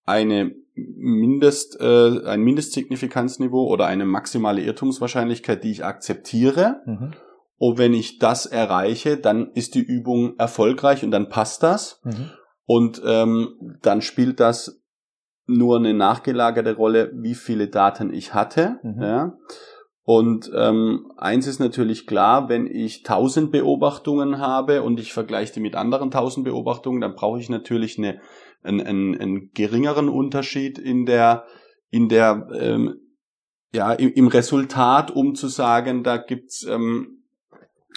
eine 0.05 0.53
Mindest, 0.75 1.79
äh, 1.79 2.25
ein 2.25 2.41
Mindestsignifikanzniveau 2.41 3.67
oder 3.67 3.86
eine 3.86 4.05
maximale 4.05 4.62
Irrtumswahrscheinlichkeit, 4.62 5.63
die 5.63 5.72
ich 5.72 5.86
akzeptiere. 5.86 6.81
Mhm. 6.86 7.13
Und 7.57 7.77
wenn 7.77 7.93
ich 7.93 8.19
das 8.19 8.45
erreiche, 8.45 9.17
dann 9.17 9.51
ist 9.53 9.75
die 9.75 9.83
Übung 9.83 10.36
erfolgreich 10.38 11.03
und 11.03 11.12
dann 11.12 11.29
passt 11.29 11.63
das. 11.63 12.01
Mhm. 12.03 12.31
Und 12.65 13.01
ähm, 13.05 13.77
dann 13.81 14.01
spielt 14.01 14.39
das 14.39 14.83
nur 15.57 15.77
eine 15.77 15.93
nachgelagerte 15.93 16.75
Rolle, 16.75 17.12
wie 17.13 17.36
viele 17.36 17.67
Daten 17.67 18.13
ich 18.13 18.33
hatte. 18.33 18.79
Mhm. 18.83 19.01
Ja. 19.01 19.38
Und 20.05 20.51
ähm, 20.53 21.12
eins 21.17 21.48
ist 21.48 21.60
natürlich 21.60 22.07
klar, 22.07 22.50
wenn 22.50 22.67
ich 22.67 23.03
tausend 23.03 23.51
Beobachtungen 23.51 24.38
habe 24.38 24.83
und 24.83 25.00
ich 25.00 25.13
vergleiche 25.13 25.53
die 25.53 25.60
mit 25.62 25.75
anderen 25.75 26.12
tausend 26.12 26.43
Beobachtungen, 26.43 27.00
dann 27.00 27.15
brauche 27.15 27.39
ich 27.39 27.50
natürlich 27.50 27.98
eine, 27.98 28.19
einen, 28.63 28.81
einen, 28.81 29.19
einen 29.19 29.51
geringeren 29.53 30.10
Unterschied 30.10 30.77
in 30.77 31.05
der, 31.05 31.45
in 31.89 32.10
der 32.10 32.50
ähm, 32.53 32.95
ja, 33.74 33.93
im, 33.93 34.12
im 34.13 34.27
Resultat, 34.27 35.10
um 35.10 35.36
zu 35.36 35.48
sagen, 35.48 36.03
da 36.03 36.17
gibt's 36.17 36.65
ähm, 36.69 37.24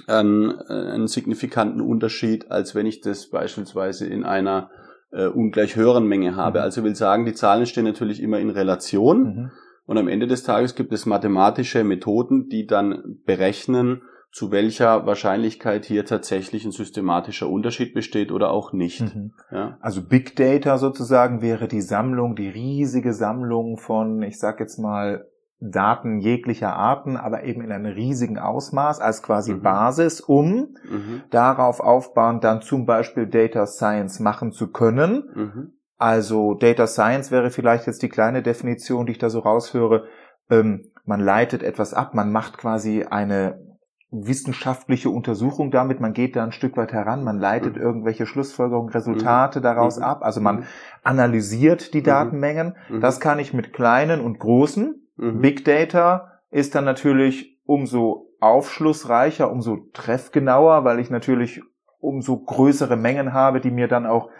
einen, 0.06 0.52
einen 0.60 1.08
signifikanten 1.08 1.80
Unterschied, 1.80 2.50
als 2.50 2.74
wenn 2.74 2.86
ich 2.86 3.00
das 3.00 3.30
beispielsweise 3.30 4.06
in 4.06 4.24
einer 4.24 4.70
äh, 5.12 5.26
ungleich 5.26 5.76
höheren 5.76 6.06
Menge 6.06 6.36
habe. 6.36 6.58
Mhm. 6.58 6.64
Also 6.64 6.84
will 6.84 6.94
sagen, 6.94 7.24
die 7.24 7.34
Zahlen 7.34 7.66
stehen 7.66 7.84
natürlich 7.84 8.22
immer 8.22 8.38
in 8.38 8.50
Relation. 8.50 9.22
Mhm. 9.22 9.50
Und 9.86 9.98
am 9.98 10.08
Ende 10.08 10.26
des 10.26 10.42
Tages 10.42 10.74
gibt 10.74 10.92
es 10.92 11.06
mathematische 11.06 11.84
Methoden, 11.84 12.48
die 12.48 12.66
dann 12.66 13.20
berechnen, 13.24 14.02
zu 14.32 14.50
welcher 14.50 15.06
Wahrscheinlichkeit 15.06 15.86
hier 15.86 16.04
tatsächlich 16.04 16.66
ein 16.66 16.72
systematischer 16.72 17.48
Unterschied 17.48 17.94
besteht 17.94 18.30
oder 18.30 18.50
auch 18.50 18.72
nicht. 18.72 19.00
Mhm. 19.00 19.32
Ja? 19.50 19.78
Also 19.80 20.06
Big 20.06 20.36
Data 20.36 20.76
sozusagen 20.76 21.40
wäre 21.40 21.68
die 21.68 21.80
Sammlung, 21.80 22.34
die 22.34 22.48
riesige 22.48 23.14
Sammlung 23.14 23.78
von, 23.78 24.20
ich 24.22 24.38
sag 24.38 24.60
jetzt 24.60 24.78
mal, 24.78 25.24
Daten 25.58 26.18
jeglicher 26.18 26.76
Arten, 26.76 27.16
aber 27.16 27.44
eben 27.44 27.62
in 27.62 27.72
einem 27.72 27.86
riesigen 27.86 28.38
Ausmaß 28.38 29.00
als 29.00 29.22
quasi 29.22 29.54
mhm. 29.54 29.62
Basis, 29.62 30.20
um 30.20 30.76
mhm. 30.84 31.22
darauf 31.30 31.80
aufbauend 31.80 32.44
dann 32.44 32.60
zum 32.60 32.84
Beispiel 32.84 33.26
Data 33.26 33.66
Science 33.66 34.20
machen 34.20 34.52
zu 34.52 34.70
können. 34.70 35.30
Mhm. 35.34 35.72
Also 35.96 36.52
Data 36.54 36.86
Science 36.86 37.30
wäre 37.30 37.50
vielleicht 37.50 37.86
jetzt 37.86 38.02
die 38.02 38.10
kleine 38.10 38.42
Definition, 38.42 39.06
die 39.06 39.12
ich 39.12 39.18
da 39.18 39.30
so 39.30 39.38
raushöre. 39.38 40.04
Ähm, 40.50 40.92
man 41.06 41.20
leitet 41.20 41.62
etwas 41.62 41.94
ab, 41.94 42.12
man 42.12 42.30
macht 42.30 42.58
quasi 42.58 43.04
eine 43.04 43.64
wissenschaftliche 44.10 45.10
Untersuchung 45.10 45.70
damit, 45.70 46.00
man 46.00 46.12
geht 46.12 46.36
da 46.36 46.44
ein 46.44 46.52
Stück 46.52 46.76
weit 46.76 46.92
heran, 46.92 47.24
man 47.24 47.38
leitet 47.38 47.76
mhm. 47.76 47.82
irgendwelche 47.82 48.26
Schlussfolgerungen, 48.26 48.92
Resultate 48.92 49.60
mhm. 49.60 49.62
daraus 49.62 49.96
mhm. 49.96 50.04
ab, 50.04 50.22
also 50.22 50.42
man 50.42 50.64
analysiert 51.02 51.94
die. 51.94 52.02
Datenmengen. 52.02 52.76
Das 53.00 53.20
kann 53.20 53.38
ich 53.38 53.52
mit 53.54 53.72
kleinen 53.72 54.20
und 54.20 54.38
großen 54.38 55.05
Mhm. 55.16 55.40
Big 55.40 55.64
Data 55.64 56.40
ist 56.50 56.74
dann 56.74 56.84
natürlich 56.84 57.58
umso 57.64 58.30
aufschlussreicher, 58.40 59.50
umso 59.50 59.88
treffgenauer, 59.92 60.84
weil 60.84 61.00
ich 61.00 61.10
natürlich 61.10 61.62
umso 62.00 62.38
größere 62.38 62.96
Mengen 62.96 63.32
habe, 63.32 63.60
die 63.60 63.70
mir 63.70 63.88
dann 63.88 64.06
auch 64.06 64.30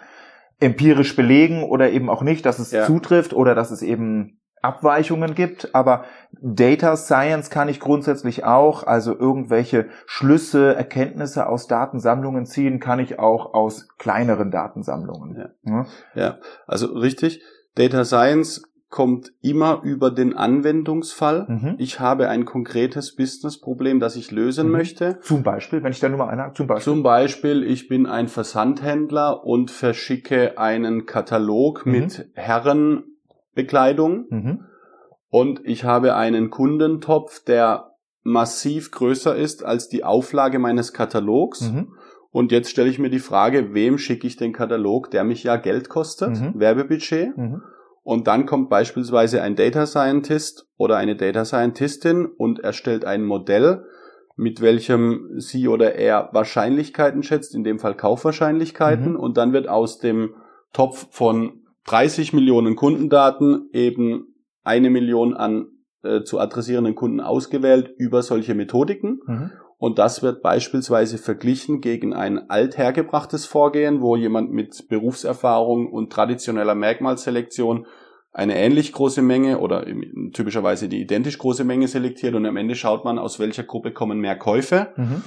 empirisch 0.61 1.17
belegen 1.17 1.65
oder 1.65 1.91
eben 1.91 2.09
auch 2.09 2.23
nicht, 2.23 2.47
dass 2.47 2.59
es 2.59 2.71
ja. 2.71 2.85
zutrifft 2.85 3.35
oder 3.35 3.55
dass 3.55 3.71
es 3.71 3.83
eben 3.83 4.41
Abweichungen 4.63 5.35
gibt, 5.35 5.75
aber 5.75 6.05
Data 6.41 6.97
Science 6.97 7.51
kann 7.51 7.69
ich 7.69 7.79
grundsätzlich 7.79 8.45
auch, 8.45 8.85
also 8.85 9.17
irgendwelche 9.17 9.87
Schlüsse, 10.07 10.75
Erkenntnisse 10.75 11.47
aus 11.47 11.67
Datensammlungen 11.67 12.47
ziehen, 12.47 12.81
kann 12.81 12.99
ich 12.99 13.19
auch 13.19 13.55
aus 13.55 13.89
kleineren 13.99 14.51
Datensammlungen. 14.51 15.37
Ja, 15.37 15.51
ja. 15.63 15.87
ja. 16.15 16.39
also 16.67 16.87
richtig. 16.87 17.43
Data 17.77 18.05
Science 18.05 18.63
kommt 18.89 19.33
immer 19.43 19.83
über 19.83 20.11
den 20.11 20.37
Anwendungsfall. 20.37 21.47
Mhm. 21.49 21.75
Ich 21.79 21.99
habe 21.99 22.29
ein 22.29 22.45
konkretes 22.45 23.17
Businessproblem, 23.17 23.99
das 23.99 24.17
ich 24.17 24.31
lösen 24.31 24.67
mhm. 24.67 24.73
möchte. 24.73 25.19
Zum 25.21 25.43
Beispiel, 25.43 25.83
wenn 25.83 25.93
ich 25.93 26.01
da 26.01 26.09
nur 26.09 26.19
mal 26.19 26.29
eine, 26.29 26.53
zum 26.55 26.67
Beispiel. 26.67 26.93
Zum 26.93 27.03
Beispiel, 27.03 27.65
ich 27.65 27.89
bin 27.89 28.07
ein 28.07 28.29
Versandhändler 28.29 29.45
und 29.45 29.71
verschicke 29.71 30.59
einen 30.59 31.07
Katalog 31.07 31.85
mhm. 31.85 31.93
mit 31.93 32.31
Herrenbekleidung 32.35 34.27
mhm. 34.31 34.65
und 35.29 35.61
ich 35.65 35.85
habe 35.85 36.15
einen 36.15 36.51
Kundentopf, 36.51 37.43
der 37.45 37.93
massiv 38.23 38.91
größer 38.93 39.37
ist 39.37 39.65
als 39.65 39.89
die 39.89 40.05
Auflage 40.05 40.59
meines 40.59 40.93
Katalogs. 40.93 41.73
Mhm. 41.73 41.93
Und 42.31 42.53
jetzt 42.53 42.71
stelle 42.71 42.91
ich 42.91 42.99
mir 42.99 43.09
die 43.09 43.19
Frage, 43.19 43.73
wem 43.73 43.99
schicke 43.99 44.27
ich 44.27 44.37
den 44.37 44.53
Katalog, 44.53 45.11
der 45.11 45.25
mich 45.25 45.43
ja 45.43 45.57
Geld 45.57 45.89
kostet, 45.89 46.39
mhm. 46.41 46.53
Werbebudget. 46.55 47.37
Und 48.07 48.29
dann 48.29 48.47
kommt 48.47 48.71
beispielsweise 48.71 49.43
ein 49.43 49.57
Data 49.57 49.85
Scientist 49.85 50.69
oder 50.77 50.97
eine 50.97 51.17
Data 51.17 51.45
Scientistin 51.45 52.27
und 52.27 52.61
erstellt 52.61 53.05
ein 53.05 53.25
Modell, 53.25 53.85
mit 54.37 54.61
welchem 54.61 55.41
sie 55.41 55.67
oder 55.67 55.97
er 55.97 56.29
Wahrscheinlichkeiten 56.31 57.25
schätzt, 57.25 57.53
in 57.53 57.65
dem 57.65 57.81
Fall 57.81 57.97
Kaufwahrscheinlichkeiten. 57.97 59.15
Mhm. 59.15 59.19
Und 59.19 59.37
dann 59.37 59.53
wird 59.53 59.69
aus 59.69 59.99
dem 59.99 60.37
Topf 60.73 61.09
von 61.11 61.65
30 61.87 62.33
Millionen 62.33 62.77
Kundendaten 62.77 63.71
eben 63.73 64.37
eine 64.63 64.89
Million 64.89 65.35
an 65.35 65.67
äh, 66.05 66.23
zu 66.23 66.39
adressierenden 66.39 66.95
Kunden 66.95 67.21
ausgewählt 67.21 67.93
über 67.99 68.23
solche 68.23 68.55
Methodiken. 68.55 69.19
Mhm. 69.27 69.51
Und 69.79 69.99
das 69.99 70.23
wird 70.23 70.43
beispielsweise 70.43 71.19
verglichen 71.19 71.81
gegen 71.81 72.15
ein 72.15 72.49
althergebrachtes 72.49 73.45
Vorgehen, 73.45 74.01
wo 74.01 74.17
jemand 74.17 74.51
mit 74.51 74.89
Berufserfahrung 74.89 75.93
und 75.93 76.11
traditioneller 76.11 76.75
Merkmalselektion 76.75 77.87
eine 78.33 78.57
ähnlich 78.57 78.93
große 78.93 79.23
Menge 79.23 79.59
oder 79.61 79.87
typischerweise 80.33 80.89
die 80.89 81.01
identisch 81.01 81.39
große 81.39 81.65
Menge 81.65 81.89
selektiert 81.89 82.35
und 82.35 82.45
am 82.47 82.57
Ende 82.57 82.75
schaut 82.75 83.05
man, 83.05 83.19
aus 83.19 83.39
welcher 83.39 83.65
Gruppe 83.65 83.93
kommen 83.93 84.19
mehr 84.19 84.37
Käufe. 84.37 84.93
Mhm. 84.97 85.23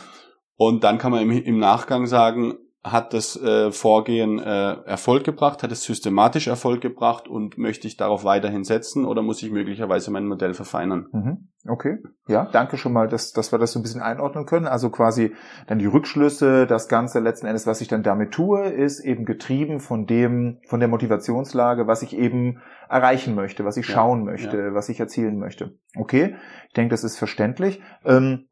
Und 0.56 0.84
dann 0.84 0.98
kann 0.98 1.12
man 1.12 1.22
im, 1.22 1.32
im 1.32 1.58
Nachgang 1.58 2.06
sagen, 2.06 2.58
hat 2.84 3.14
das 3.14 3.36
äh, 3.36 3.72
Vorgehen 3.72 4.40
äh, 4.40 4.74
Erfolg 4.86 5.26
gebracht, 5.26 5.64
hat 5.64 5.72
es 5.72 5.84
systematisch 5.84 6.48
Erfolg 6.48 6.80
gebracht 6.80 7.28
und 7.28 7.58
möchte 7.58 7.88
ich 7.88 7.98
darauf 7.98 8.24
weiterhin 8.24 8.64
setzen 8.64 9.06
oder 9.06 9.22
muss 9.22 9.44
ich 9.44 9.52
möglicherweise 9.52 10.12
mein 10.12 10.28
Modell 10.28 10.54
verfeinern? 10.54 11.08
Mhm. 11.12 11.50
Okay, 11.68 11.98
ja, 12.28 12.46
danke 12.46 12.78
schon 12.78 12.94
mal, 12.94 13.10
dass, 13.10 13.34
dass 13.34 13.52
wir 13.52 13.60
das 13.60 13.74
so 13.74 13.80
ein 13.80 13.82
bisschen 13.82 14.02
einordnen 14.02 14.46
können. 14.46 14.66
Also 14.66 14.90
quasi 14.90 15.36
dann 15.68 15.78
die 15.78 15.88
Rückschlüsse, 15.88 16.66
das 16.66 16.88
Ganze 16.88 17.20
letzten 17.20 17.48
Endes, 17.48 17.68
was 17.68 17.82
ich 17.82 17.90
dann 17.90 18.02
damit 18.02 18.32
tue, 18.32 18.70
ist 18.70 19.02
eben 19.02 19.26
getrieben 19.26 19.82
von 19.82 20.06
dem, 20.06 20.60
von 20.68 20.80
der 20.80 20.88
Motivationslage, 20.88 21.86
was 21.86 22.02
ich 22.02 22.16
eben 22.16 22.62
erreichen 22.88 23.36
möchte, 23.36 23.66
was 23.66 23.76
ich 23.76 23.88
ja, 23.90 23.96
schauen 23.96 24.24
möchte, 24.24 24.58
ja. 24.58 24.74
was 24.74 24.88
ich 24.88 25.02
erzielen 25.02 25.38
möchte. 25.38 25.78
Okay, 25.98 26.36
ich 26.68 26.74
denke, 26.74 26.92
das 26.92 27.04
ist 27.04 27.18
verständlich. 27.18 27.82
Ähm, 28.06 28.48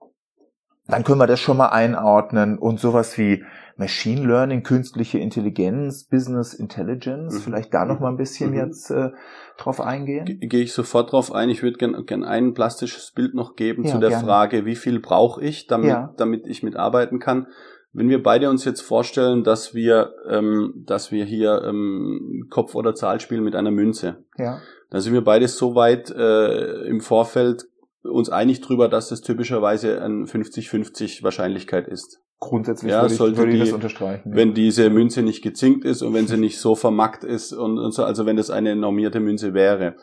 dann 0.88 1.04
können 1.04 1.20
wir 1.20 1.28
das 1.28 1.40
schon 1.40 1.58
mal 1.58 1.70
einordnen 1.70 2.58
und 2.58 2.80
sowas 2.80 3.18
wie 3.18 3.44
Machine 3.78 4.26
Learning, 4.26 4.64
künstliche 4.64 5.20
Intelligenz, 5.20 6.06
Business 6.06 6.54
Intelligence, 6.54 7.36
mhm. 7.36 7.40
vielleicht 7.40 7.74
da 7.74 7.86
noch 7.86 8.00
mal 8.00 8.10
ein 8.10 8.18
bisschen 8.18 8.52
mhm. 8.52 8.58
jetzt 8.58 8.90
äh, 8.90 9.12
drauf 9.58 9.80
eingehen? 9.80 10.40
Gehe 10.42 10.64
ich 10.64 10.74
sofort 10.74 11.12
drauf 11.12 11.32
ein. 11.32 11.50
Ich 11.50 11.62
würde 11.62 11.78
gerne 11.78 12.04
gern 12.04 12.24
ein 12.24 12.54
plastisches 12.54 13.12
Bild 13.12 13.36
noch 13.36 13.56
geben 13.56 13.84
ja, 13.84 13.92
zu 13.92 14.00
der 14.00 14.10
gerne. 14.10 14.26
Frage, 14.26 14.66
wie 14.66 14.76
viel 14.76 15.00
brauche 15.00 15.44
ich, 15.44 15.68
damit, 15.68 15.90
ja. 15.90 16.14
damit 16.18 16.48
ich 16.48 16.64
mitarbeiten 16.64 17.20
kann. 17.20 17.48
Wenn 17.94 18.10
wir 18.10 18.22
beide 18.22 18.50
uns 18.50 18.66
jetzt 18.66 18.82
vorstellen, 18.82 19.44
dass 19.44 19.74
wir, 19.74 20.14
ähm, 20.28 20.84
dass 20.86 21.12
wir 21.12 21.26
hier 21.26 21.64
ähm, 21.64 22.48
Kopf- 22.50 22.76
oder 22.76 22.96
Zahl 22.96 23.20
spielen 23.20 23.44
mit 23.44 23.56
einer 23.56 23.72
Münze, 23.72 24.24
ja. 24.38 24.60
dann 24.90 25.02
sind 25.02 25.14
wir 25.14 25.24
beide 25.24 25.48
so 25.48 25.76
weit 25.76 26.10
äh, 26.10 26.82
im 26.88 27.00
Vorfeld 27.00 27.68
uns 28.08 28.30
einig 28.30 28.62
drüber, 28.62 28.90
dass 28.90 29.10
das 29.10 29.22
typischerweise 29.22 30.02
ein 30.02 30.26
50-50 30.26 31.24
Wahrscheinlichkeit 31.24 31.88
ist. 31.88 32.22
Grundsätzlich 32.40 32.92
ja, 32.92 33.02
würde, 33.02 33.14
ich, 33.14 33.38
würde 33.38 33.52
die, 33.52 33.60
das 33.60 33.72
unterstreichen. 33.72 34.32
Wenn 34.34 34.54
diese 34.54 34.90
Münze 34.90 35.24
nicht 35.24 35.42
gezinkt 35.42 35.86
ist 35.86 36.02
und 36.02 36.14
wenn 36.14 36.28
sie 36.28 36.38
nicht 36.38 36.60
so 36.60 36.76
vermackt 36.76 37.24
ist 37.24 37.54
und, 37.54 37.80
und 37.80 37.92
so, 37.94 38.04
also 38.04 38.26
wenn 38.26 38.38
das 38.38 38.50
eine 38.50 38.76
normierte 38.76 39.20
Münze 39.20 39.54
wäre. 39.54 39.96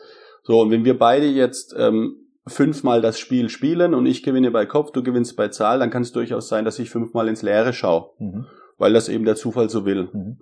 So, 0.43 0.61
und 0.61 0.69
wenn 0.69 0.85
wir 0.85 0.97
beide 0.97 1.25
jetzt 1.25 1.73
ähm, 1.77 2.17
fünfmal 2.45 3.01
das 3.01 3.19
Spiel 3.19 3.49
spielen 3.49 3.93
und 3.93 4.05
ich 4.05 4.21
gewinne 4.21 4.51
bei 4.51 4.65
Kopf, 4.65 4.91
du 4.91 5.01
gewinnst 5.01 5.35
bei 5.35 5.47
Zahl, 5.47 5.79
dann 5.79 5.89
kann 5.89 6.03
es 6.03 6.11
durchaus 6.11 6.47
sein, 6.47 6.65
dass 6.65 6.77
ich 6.79 6.89
fünfmal 6.89 7.27
ins 7.27 7.41
Leere 7.41 7.73
schaue, 7.73 8.11
mhm. 8.19 8.45
weil 8.77 8.93
das 8.93 9.09
eben 9.09 9.25
der 9.25 9.35
Zufall 9.35 9.69
so 9.69 9.85
will. 9.85 10.09
Mhm. 10.13 10.37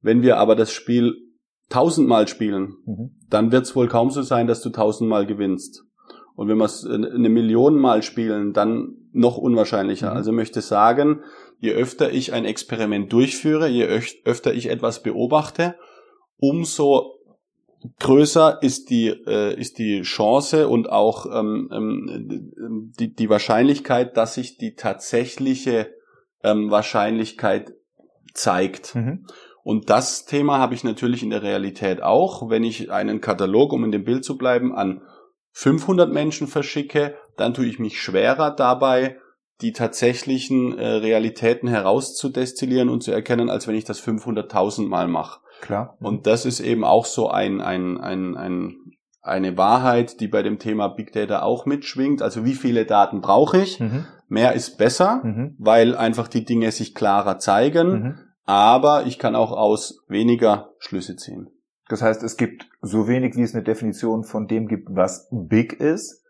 Wenn 0.00 0.22
wir 0.22 0.38
aber 0.38 0.56
das 0.56 0.72
Spiel 0.72 1.14
tausendmal 1.68 2.26
spielen, 2.28 2.76
mhm. 2.84 3.10
dann 3.30 3.52
wird 3.52 3.64
es 3.64 3.76
wohl 3.76 3.88
kaum 3.88 4.10
so 4.10 4.22
sein, 4.22 4.46
dass 4.46 4.62
du 4.62 4.70
tausendmal 4.70 5.26
gewinnst. 5.26 5.84
Und 6.34 6.48
wenn 6.48 6.58
wir 6.58 6.64
es 6.64 6.84
eine 6.84 7.28
Million 7.28 7.76
Mal 7.76 8.02
spielen, 8.02 8.52
dann 8.52 8.96
noch 9.12 9.38
unwahrscheinlicher. 9.38 10.10
Mhm. 10.10 10.16
Also 10.16 10.32
möchte 10.32 10.60
sagen, 10.60 11.22
je 11.60 11.72
öfter 11.72 12.12
ich 12.12 12.32
ein 12.32 12.44
Experiment 12.44 13.12
durchführe, 13.12 13.68
je 13.68 13.84
öfter 13.84 14.52
ich 14.52 14.68
etwas 14.68 15.02
beobachte, 15.02 15.76
umso 16.38 17.14
größer 18.00 18.62
ist 18.62 18.90
die 18.90 19.08
äh, 19.08 19.58
ist 19.58 19.78
die 19.78 20.02
Chance 20.02 20.68
und 20.68 20.90
auch 20.90 21.26
ähm, 21.26 21.68
ähm, 21.72 22.92
die, 22.98 23.14
die 23.14 23.28
Wahrscheinlichkeit, 23.28 24.16
dass 24.16 24.34
sich 24.34 24.56
die 24.56 24.74
tatsächliche 24.74 25.90
ähm, 26.42 26.70
Wahrscheinlichkeit 26.70 27.72
zeigt. 28.32 28.94
Mhm. 28.94 29.26
Und 29.62 29.88
das 29.88 30.26
Thema 30.26 30.58
habe 30.58 30.74
ich 30.74 30.84
natürlich 30.84 31.22
in 31.22 31.30
der 31.30 31.42
Realität 31.42 32.02
auch, 32.02 32.50
wenn 32.50 32.64
ich 32.64 32.90
einen 32.90 33.20
Katalog, 33.20 33.72
um 33.72 33.84
in 33.84 33.92
dem 33.92 34.04
Bild 34.04 34.24
zu 34.24 34.36
bleiben, 34.36 34.74
an 34.74 35.02
500 35.54 36.12
Menschen 36.12 36.48
verschicke, 36.48 37.14
dann 37.36 37.54
tue 37.54 37.66
ich 37.66 37.78
mich 37.78 38.02
schwerer 38.02 38.50
dabei, 38.50 39.18
die 39.60 39.72
tatsächlichen 39.72 40.76
äh, 40.76 40.84
Realitäten 40.84 41.68
herauszudestillieren 41.68 42.88
und 42.88 43.02
zu 43.02 43.12
erkennen, 43.12 43.48
als 43.48 43.68
wenn 43.68 43.76
ich 43.76 43.84
das 43.84 44.02
500.000 44.02 44.88
Mal 44.88 45.06
mache. 45.06 45.40
Klar. 45.60 45.96
Und 46.00 46.26
das 46.26 46.44
ist 46.44 46.58
eben 46.58 46.84
auch 46.84 47.06
so 47.06 47.30
ein, 47.30 47.60
ein, 47.60 47.98
ein, 47.98 48.36
ein, 48.36 48.74
eine 49.22 49.56
Wahrheit, 49.56 50.20
die 50.20 50.26
bei 50.26 50.42
dem 50.42 50.58
Thema 50.58 50.88
Big 50.88 51.12
Data 51.12 51.42
auch 51.42 51.66
mitschwingt. 51.66 52.20
Also 52.20 52.44
wie 52.44 52.54
viele 52.54 52.84
Daten 52.84 53.20
brauche 53.20 53.62
ich? 53.62 53.78
Mhm. 53.78 54.06
Mehr 54.26 54.54
ist 54.54 54.76
besser, 54.76 55.20
mhm. 55.22 55.54
weil 55.58 55.94
einfach 55.94 56.26
die 56.26 56.44
Dinge 56.44 56.72
sich 56.72 56.96
klarer 56.96 57.38
zeigen. 57.38 57.90
Mhm. 57.92 58.18
Aber 58.44 59.06
ich 59.06 59.20
kann 59.20 59.36
auch 59.36 59.52
aus 59.52 60.04
weniger 60.08 60.72
Schlüsse 60.78 61.14
ziehen. 61.14 61.48
Das 61.94 62.02
heißt, 62.02 62.24
es 62.24 62.36
gibt 62.36 62.68
so 62.82 63.06
wenig, 63.06 63.36
wie 63.36 63.42
es 63.42 63.54
eine 63.54 63.62
Definition 63.62 64.24
von 64.24 64.48
dem 64.48 64.66
gibt, 64.66 64.88
was 64.90 65.28
big 65.30 65.74
ist, 65.74 66.24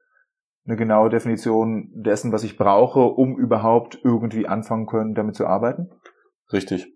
eine 0.67 0.77
genaue 0.77 1.09
Definition 1.09 1.91
dessen, 1.95 2.33
was 2.33 2.45
ich 2.45 2.59
brauche, 2.59 3.01
um 3.01 3.39
überhaupt 3.39 3.99
irgendwie 4.05 4.47
anfangen 4.47 4.85
können, 4.85 5.15
damit 5.15 5.37
zu 5.37 5.47
arbeiten? 5.47 5.89
Richtig. 6.53 6.93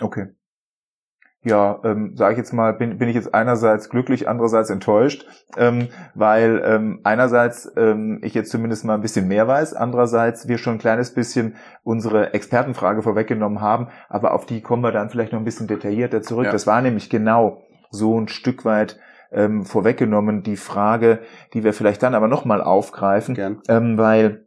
Okay. 0.00 0.30
ja, 1.44 1.78
ähm, 1.84 2.16
sage 2.16 2.32
ich 2.32 2.38
jetzt 2.38 2.52
mal, 2.52 2.72
bin, 2.72 2.98
bin 2.98 3.08
ich 3.08 3.14
jetzt 3.14 3.32
einerseits 3.32 3.88
glücklich, 3.88 4.28
andererseits 4.28 4.70
enttäuscht, 4.70 5.24
ähm, 5.56 5.86
weil 6.16 6.60
ähm, 6.64 6.98
einerseits 7.04 7.70
ähm, 7.76 8.18
ich 8.24 8.34
jetzt 8.34 8.50
zumindest 8.50 8.84
mal 8.84 8.96
ein 8.96 9.00
bisschen 9.00 9.28
mehr 9.28 9.46
weiß, 9.46 9.74
andererseits 9.74 10.48
wir 10.48 10.58
schon 10.58 10.74
ein 10.74 10.80
kleines 10.80 11.14
bisschen 11.14 11.54
unsere 11.84 12.34
Expertenfrage 12.34 13.02
vorweggenommen 13.02 13.60
haben, 13.60 13.90
aber 14.08 14.34
auf 14.34 14.44
die 14.44 14.60
kommen 14.60 14.82
wir 14.82 14.90
dann 14.90 15.08
vielleicht 15.08 15.32
noch 15.32 15.38
ein 15.38 15.44
bisschen 15.44 15.68
detaillierter 15.68 16.20
zurück. 16.20 16.46
Ja. 16.46 16.50
Das 16.50 16.66
war 16.66 16.82
nämlich 16.82 17.08
genau 17.08 17.62
so 17.90 18.18
ein 18.18 18.28
Stück 18.28 18.64
weit 18.64 18.98
ähm, 19.30 19.64
vorweggenommen, 19.64 20.42
die 20.42 20.56
Frage, 20.56 21.20
die 21.52 21.64
wir 21.64 21.72
vielleicht 21.72 22.02
dann 22.02 22.14
aber 22.14 22.28
nochmal 22.28 22.62
aufgreifen, 22.62 23.60
ähm, 23.68 23.98
weil 23.98 24.46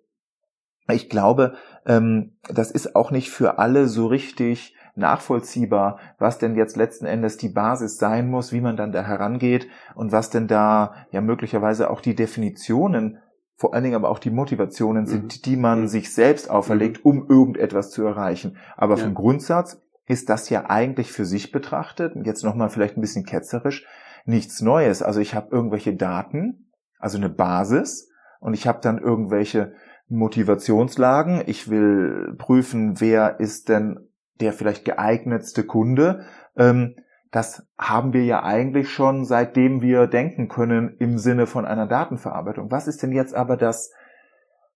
ich 0.89 1.09
glaube, 1.09 1.53
ähm, 1.85 2.37
das 2.49 2.71
ist 2.71 2.95
auch 2.95 3.11
nicht 3.11 3.29
für 3.29 3.59
alle 3.59 3.87
so 3.87 4.07
richtig 4.07 4.75
nachvollziehbar, 4.95 5.99
was 6.17 6.37
denn 6.37 6.55
jetzt 6.55 6.75
letzten 6.75 7.05
Endes 7.05 7.37
die 7.37 7.49
Basis 7.49 7.97
sein 7.97 8.29
muss, 8.29 8.51
wie 8.51 8.61
man 8.61 8.75
dann 8.75 8.91
da 8.91 9.03
herangeht 9.03 9.67
und 9.95 10.11
was 10.11 10.29
denn 10.29 10.47
da 10.47 10.95
ja 11.11 11.21
möglicherweise 11.21 11.89
auch 11.89 12.01
die 12.01 12.15
Definitionen 12.15 13.19
vor 13.61 13.75
allen 13.75 13.83
Dingen 13.83 13.95
aber 13.95 14.09
auch 14.09 14.17
die 14.17 14.31
Motivationen 14.31 15.05
sind, 15.05 15.23
mhm. 15.23 15.41
die 15.45 15.55
man 15.55 15.81
mhm. 15.81 15.87
sich 15.87 16.11
selbst 16.11 16.49
auferlegt, 16.49 17.05
mhm. 17.05 17.11
um 17.11 17.29
irgendetwas 17.29 17.91
zu 17.91 18.03
erreichen. 18.03 18.57
Aber 18.75 18.97
ja. 18.97 19.03
vom 19.03 19.13
Grundsatz 19.13 19.79
ist 20.07 20.29
das 20.29 20.49
ja 20.49 20.69
eigentlich 20.69 21.11
für 21.11 21.25
sich 21.25 21.51
betrachtet, 21.51 22.13
jetzt 22.23 22.43
nochmal 22.43 22.69
vielleicht 22.69 22.97
ein 22.97 23.01
bisschen 23.01 23.25
ketzerisch, 23.25 23.85
nichts 24.25 24.61
Neues. 24.61 25.01
Also 25.01 25.19
ich 25.19 25.35
habe 25.35 25.49
irgendwelche 25.51 25.95
Daten, 25.95 26.71
also 26.99 27.17
eine 27.17 27.29
Basis, 27.29 28.09
und 28.39 28.55
ich 28.55 28.67
habe 28.67 28.79
dann 28.81 28.97
irgendwelche 28.97 29.73
Motivationslagen. 30.09 31.43
Ich 31.45 31.69
will 31.69 32.35
prüfen, 32.37 32.99
wer 32.99 33.39
ist 33.39 33.69
denn 33.69 34.09
der 34.41 34.51
vielleicht 34.51 34.83
geeignetste 34.83 35.63
Kunde. 35.63 36.25
Ähm, 36.57 36.95
das 37.31 37.65
haben 37.77 38.11
wir 38.11 38.25
ja 38.25 38.43
eigentlich 38.43 38.91
schon 38.91 39.23
seitdem 39.23 39.81
wir 39.81 40.07
denken 40.07 40.49
können 40.49 40.97
im 40.99 41.17
Sinne 41.17 41.47
von 41.47 41.65
einer 41.65 41.87
Datenverarbeitung. 41.87 42.71
Was 42.71 42.87
ist 42.87 43.01
denn 43.03 43.13
jetzt 43.13 43.33
aber 43.33 43.55
das, 43.55 43.93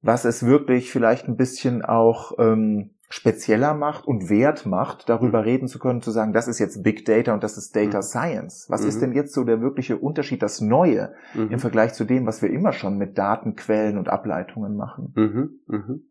was 0.02 0.24
es 0.24 0.46
wirklich 0.46 0.92
vielleicht 0.92 1.28
ein 1.28 1.36
bisschen 1.36 1.84
auch 1.84 2.34
ähm, 2.40 2.95
spezieller 3.10 3.74
macht 3.74 4.08
und 4.08 4.30
wert 4.30 4.66
macht, 4.66 5.08
darüber 5.10 5.46
reden 5.46 5.68
zu 5.68 5.80
können, 5.80 6.02
zu 6.02 6.12
sagen, 6.12 6.34
das 6.34 6.48
ist 6.48 6.60
jetzt 6.60 6.84
Big 6.84 7.06
Data 7.06 7.34
und 7.34 7.44
das 7.44 7.58
ist 7.58 7.76
Data 7.76 8.00
mhm. 8.00 8.04
Science. 8.04 8.66
Was 8.70 8.82
mhm. 8.82 8.88
ist 8.88 9.02
denn 9.02 9.14
jetzt 9.14 9.34
so 9.34 9.44
der 9.44 9.62
wirkliche 9.62 9.98
Unterschied, 9.98 10.42
das 10.42 10.62
Neue 10.62 11.14
mhm. 11.34 11.52
im 11.52 11.60
Vergleich 11.60 11.94
zu 11.94 12.04
dem, 12.04 12.26
was 12.26 12.42
wir 12.42 12.50
immer 12.50 12.74
schon 12.74 12.98
mit 12.98 13.18
Datenquellen 13.18 13.98
und 13.98 14.10
Ableitungen 14.10 14.76
machen? 14.76 15.14
Mhm. 15.16 15.60
Mhm. 15.68 16.04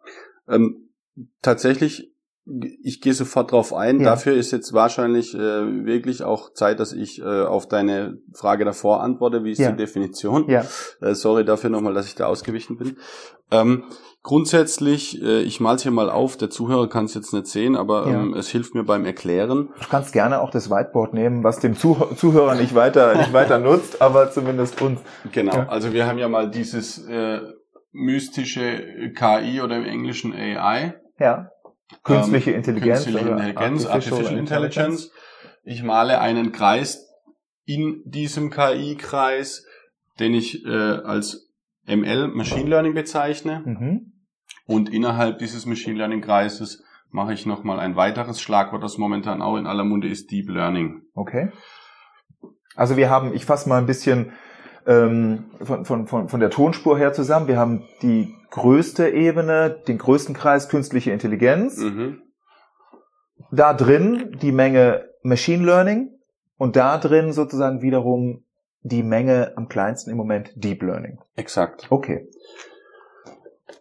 Ähm, 0.48 0.88
tatsächlich 1.42 2.13
ich 2.46 3.00
gehe 3.00 3.14
sofort 3.14 3.52
drauf 3.52 3.72
ein. 3.72 4.00
Ja. 4.00 4.10
Dafür 4.10 4.34
ist 4.34 4.50
jetzt 4.52 4.74
wahrscheinlich 4.74 5.34
äh, 5.34 5.38
wirklich 5.38 6.22
auch 6.22 6.52
Zeit, 6.52 6.78
dass 6.78 6.92
ich 6.92 7.20
äh, 7.20 7.42
auf 7.42 7.66
deine 7.66 8.18
Frage 8.34 8.66
davor 8.66 9.02
antworte. 9.02 9.44
Wie 9.44 9.52
ist 9.52 9.58
ja. 9.58 9.70
die 9.70 9.78
Definition? 9.78 10.48
Ja. 10.50 10.64
Äh, 11.00 11.14
sorry 11.14 11.44
dafür 11.44 11.70
nochmal, 11.70 11.94
dass 11.94 12.06
ich 12.06 12.16
da 12.16 12.26
ausgewichen 12.26 12.76
bin. 12.76 12.98
Ähm, 13.50 13.84
grundsätzlich, 14.22 15.22
äh, 15.22 15.40
ich 15.40 15.60
mal's 15.60 15.84
hier 15.84 15.92
mal 15.92 16.10
auf, 16.10 16.36
der 16.36 16.50
Zuhörer 16.50 16.88
kann 16.90 17.06
es 17.06 17.14
jetzt 17.14 17.32
nicht 17.32 17.46
sehen, 17.46 17.76
aber 17.76 18.08
ja. 18.08 18.20
ähm, 18.20 18.34
es 18.34 18.48
hilft 18.48 18.74
mir 18.74 18.84
beim 18.84 19.06
Erklären. 19.06 19.70
Du 19.80 19.88
kannst 19.88 20.12
gerne 20.12 20.42
auch 20.42 20.50
das 20.50 20.70
Whiteboard 20.70 21.14
nehmen, 21.14 21.44
was 21.44 21.60
dem 21.60 21.76
Zuh 21.76 21.96
Zuhörer 22.16 22.56
nicht 22.56 22.74
weiter, 22.74 23.16
nicht 23.16 23.32
weiter 23.32 23.58
nutzt, 23.60 24.02
aber 24.02 24.30
zumindest 24.30 24.82
uns. 24.82 25.00
Genau, 25.32 25.64
also 25.68 25.94
wir 25.94 26.06
haben 26.06 26.18
ja 26.18 26.28
mal 26.28 26.50
dieses 26.50 27.06
äh, 27.06 27.40
mystische 27.92 29.12
KI 29.14 29.62
oder 29.62 29.76
im 29.76 29.86
Englischen 29.86 30.34
AI. 30.34 30.94
Ja 31.18 31.48
Künstliche 32.02 32.50
ähm, 32.50 32.56
Intelligenz. 32.58 33.04
Künstliche 33.04 33.28
Intelligenz, 33.28 33.86
Artificial, 33.86 34.18
Artificial 34.18 34.38
Intelligence. 34.38 35.11
Ich 35.64 35.82
male 35.82 36.20
einen 36.20 36.52
Kreis 36.52 37.09
in 37.64 38.02
diesem 38.04 38.50
KI-Kreis, 38.50 39.64
den 40.18 40.35
ich 40.35 40.64
äh, 40.64 40.70
als 40.70 41.50
ML 41.87 42.28
Machine 42.28 42.68
Learning 42.68 42.94
bezeichne. 42.94 43.62
Mhm. 43.64 44.12
Und 44.66 44.92
innerhalb 44.92 45.38
dieses 45.38 45.66
Machine 45.66 45.96
Learning 45.96 46.20
Kreises 46.20 46.82
mache 47.11 47.32
ich 47.32 47.46
nochmal 47.46 47.78
ein 47.80 47.96
weiteres 47.96 48.40
Schlagwort, 48.40 48.82
das 48.82 48.98
momentan 48.98 49.42
auch 49.42 49.56
in 49.56 49.66
aller 49.66 49.85
Munde 49.85 50.09
ist, 50.09 50.30
Deep 50.30 50.48
Learning. 50.48 51.02
Okay. 51.14 51.52
Also 52.74 52.96
wir 52.96 53.09
haben, 53.09 53.35
ich 53.35 53.44
fasse 53.44 53.68
mal 53.68 53.78
ein 53.78 53.87
bisschen 53.87 54.32
ähm, 54.87 55.44
von, 55.62 55.85
von, 55.85 56.07
von, 56.07 56.29
von 56.29 56.40
der 56.40 56.51
Tonspur 56.51 56.99
her 56.99 57.12
zusammen. 57.12 57.49
Wir 57.49 57.59
haben 57.59 57.85
die 58.03 58.35
größte 58.51 59.09
Ebene, 59.09 59.83
den 59.88 59.99
größten 59.99 60.35
Kreis 60.35 60.68
künstliche 60.68 61.11
Intelligenz. 61.11 61.79
Mhm. 61.79 62.23
Da 63.51 63.75
drin 63.75 64.37
die 64.40 64.53
Menge 64.53 65.09
Machine 65.23 65.64
Learning 65.64 66.11
und 66.57 66.77
da 66.77 66.99
drin 66.99 67.33
sozusagen 67.33 67.83
wiederum 67.83 68.44
die 68.83 69.03
Menge 69.03 69.53
am 69.57 69.68
kleinsten 69.68 70.11
im 70.11 70.16
Moment 70.16 70.53
Deep 70.57 70.83
Learning. 70.83 71.18
Exakt. 71.37 71.87
Okay. 71.90 72.29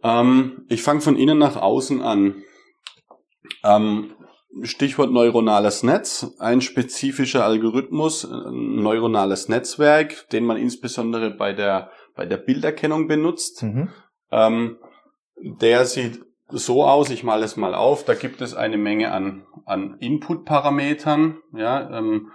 Ähm, 0.01 0.65
ich 0.69 0.81
fange 0.81 1.01
von 1.01 1.17
innen 1.17 1.37
nach 1.37 1.57
außen 1.57 2.01
an. 2.01 2.35
Ähm, 3.63 4.11
Stichwort 4.61 5.11
neuronales 5.11 5.83
Netz, 5.83 6.35
ein 6.39 6.61
spezifischer 6.61 7.43
Algorithmus, 7.43 8.23
ein 8.23 8.75
neuronales 8.75 9.49
Netzwerk, 9.49 10.29
den 10.29 10.45
man 10.45 10.57
insbesondere 10.57 11.31
bei 11.31 11.53
der, 11.53 11.91
bei 12.15 12.25
der 12.25 12.37
Bilderkennung 12.37 13.07
benutzt. 13.07 13.63
Mhm. 13.63 13.89
Ähm, 14.31 14.77
der 15.37 15.85
sieht 15.85 16.23
so 16.49 16.83
aus, 16.83 17.09
ich 17.09 17.23
male 17.23 17.45
es 17.45 17.57
mal 17.57 17.73
auf, 17.73 18.05
da 18.05 18.13
gibt 18.13 18.41
es 18.41 18.53
eine 18.53 18.77
Menge 18.77 19.11
an, 19.11 19.45
an 19.65 19.97
Input-Parametern, 19.99 21.39
ja, 21.53 21.97
ähm, 21.97 22.31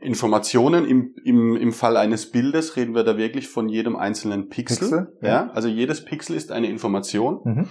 Informationen. 0.00 0.86
Im, 0.86 1.14
im, 1.24 1.56
Im 1.56 1.72
Fall 1.72 1.96
eines 1.96 2.30
Bildes 2.30 2.76
reden 2.76 2.94
wir 2.94 3.02
da 3.02 3.16
wirklich 3.16 3.48
von 3.48 3.68
jedem 3.68 3.96
einzelnen 3.96 4.48
Pixel. 4.48 4.78
Pixel 4.78 5.18
ja. 5.20 5.28
ja. 5.28 5.50
Also 5.52 5.68
jedes 5.68 6.04
Pixel 6.04 6.36
ist 6.36 6.52
eine 6.52 6.68
Information. 6.68 7.40
Mhm. 7.44 7.68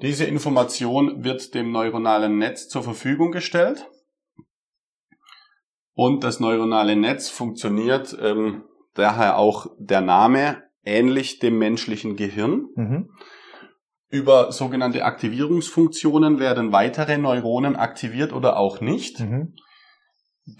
Diese 0.00 0.24
Information 0.24 1.24
wird 1.24 1.54
dem 1.54 1.70
neuronalen 1.70 2.38
Netz 2.38 2.68
zur 2.68 2.82
Verfügung 2.82 3.30
gestellt. 3.30 3.88
Und 5.94 6.24
das 6.24 6.40
neuronale 6.40 6.96
Netz 6.96 7.28
funktioniert 7.28 8.16
ähm, 8.20 8.64
daher 8.94 9.36
auch 9.36 9.66
der 9.78 10.00
Name 10.00 10.62
ähnlich 10.84 11.38
dem 11.38 11.58
menschlichen 11.58 12.16
Gehirn. 12.16 12.66
Mhm. 12.74 13.10
Über 14.08 14.52
sogenannte 14.52 15.04
Aktivierungsfunktionen 15.04 16.38
werden 16.38 16.72
weitere 16.72 17.18
Neuronen 17.18 17.76
aktiviert 17.76 18.32
oder 18.32 18.56
auch 18.56 18.80
nicht. 18.80 19.20
Mhm. 19.20 19.54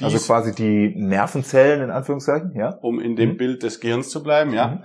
also 0.01 0.19
quasi 0.19 0.55
die 0.55 0.95
Nervenzellen 0.97 1.83
in 1.83 1.91
Anführungszeichen, 1.91 2.55
ja? 2.55 2.77
Um 2.83 3.01
in 3.01 3.17
dem 3.17 3.33
mhm. 3.33 3.37
Bild 3.37 3.63
des 3.63 3.81
Gehirns 3.81 4.11
zu 4.11 4.23
bleiben, 4.23 4.53
ja. 4.53 4.83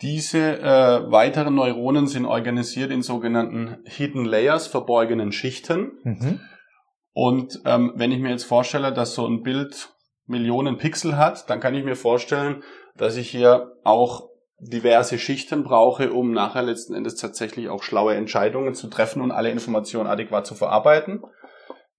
Diese 0.00 0.58
äh, 0.58 1.10
weiteren 1.12 1.54
Neuronen 1.54 2.06
sind 2.08 2.26
organisiert 2.26 2.90
in 2.90 3.02
sogenannten 3.02 3.78
Hidden 3.84 4.24
Layers, 4.24 4.66
verborgenen 4.66 5.30
Schichten. 5.30 5.92
Mhm. 6.02 6.40
Und 7.12 7.60
ähm, 7.66 7.92
wenn 7.94 8.10
ich 8.10 8.18
mir 8.18 8.30
jetzt 8.30 8.44
vorstelle, 8.44 8.92
dass 8.92 9.14
so 9.14 9.26
ein 9.26 9.42
Bild 9.42 9.90
Millionen 10.26 10.78
Pixel 10.78 11.16
hat, 11.16 11.48
dann 11.50 11.60
kann 11.60 11.74
ich 11.74 11.84
mir 11.84 11.96
vorstellen, 11.96 12.62
dass 12.96 13.16
ich 13.16 13.30
hier 13.30 13.72
auch 13.84 14.28
diverse 14.58 15.18
Schichten 15.18 15.64
brauche, 15.64 16.12
um 16.12 16.32
nachher 16.32 16.62
letzten 16.62 16.94
Endes 16.94 17.16
tatsächlich 17.16 17.68
auch 17.68 17.82
schlaue 17.82 18.14
Entscheidungen 18.14 18.74
zu 18.74 18.88
treffen 18.88 19.20
und 19.20 19.32
alle 19.32 19.50
Informationen 19.50 20.08
adäquat 20.08 20.46
zu 20.46 20.54
verarbeiten. 20.54 21.22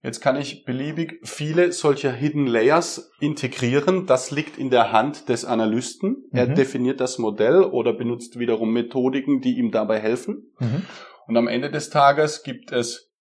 Jetzt 0.04 0.20
kann 0.20 0.36
ich 0.36 0.66
beliebig 0.66 1.18
viele 1.22 1.72
solcher 1.72 2.12
Hidden 2.12 2.46
Layers 2.46 3.10
integrieren. 3.20 4.04
Das 4.04 4.30
liegt 4.30 4.58
in 4.58 4.68
der 4.68 4.92
Hand 4.92 5.30
des 5.30 5.46
Analysten. 5.46 6.10
Mhm. 6.30 6.38
Er 6.38 6.46
definiert 6.46 7.00
das 7.00 7.16
Modell 7.16 7.62
oder 7.62 7.94
benutzt 7.94 8.38
wiederum 8.38 8.74
Methodiken, 8.74 9.40
die 9.40 9.56
ihm 9.56 9.70
dabei 9.70 9.98
helfen. 9.98 10.52
Mhm. 10.58 10.82
Und 11.26 11.38
am 11.38 11.48
Ende 11.48 11.70
des 11.70 11.88
Tages 11.88 12.42
gibt 12.42 12.70
es 12.70 13.14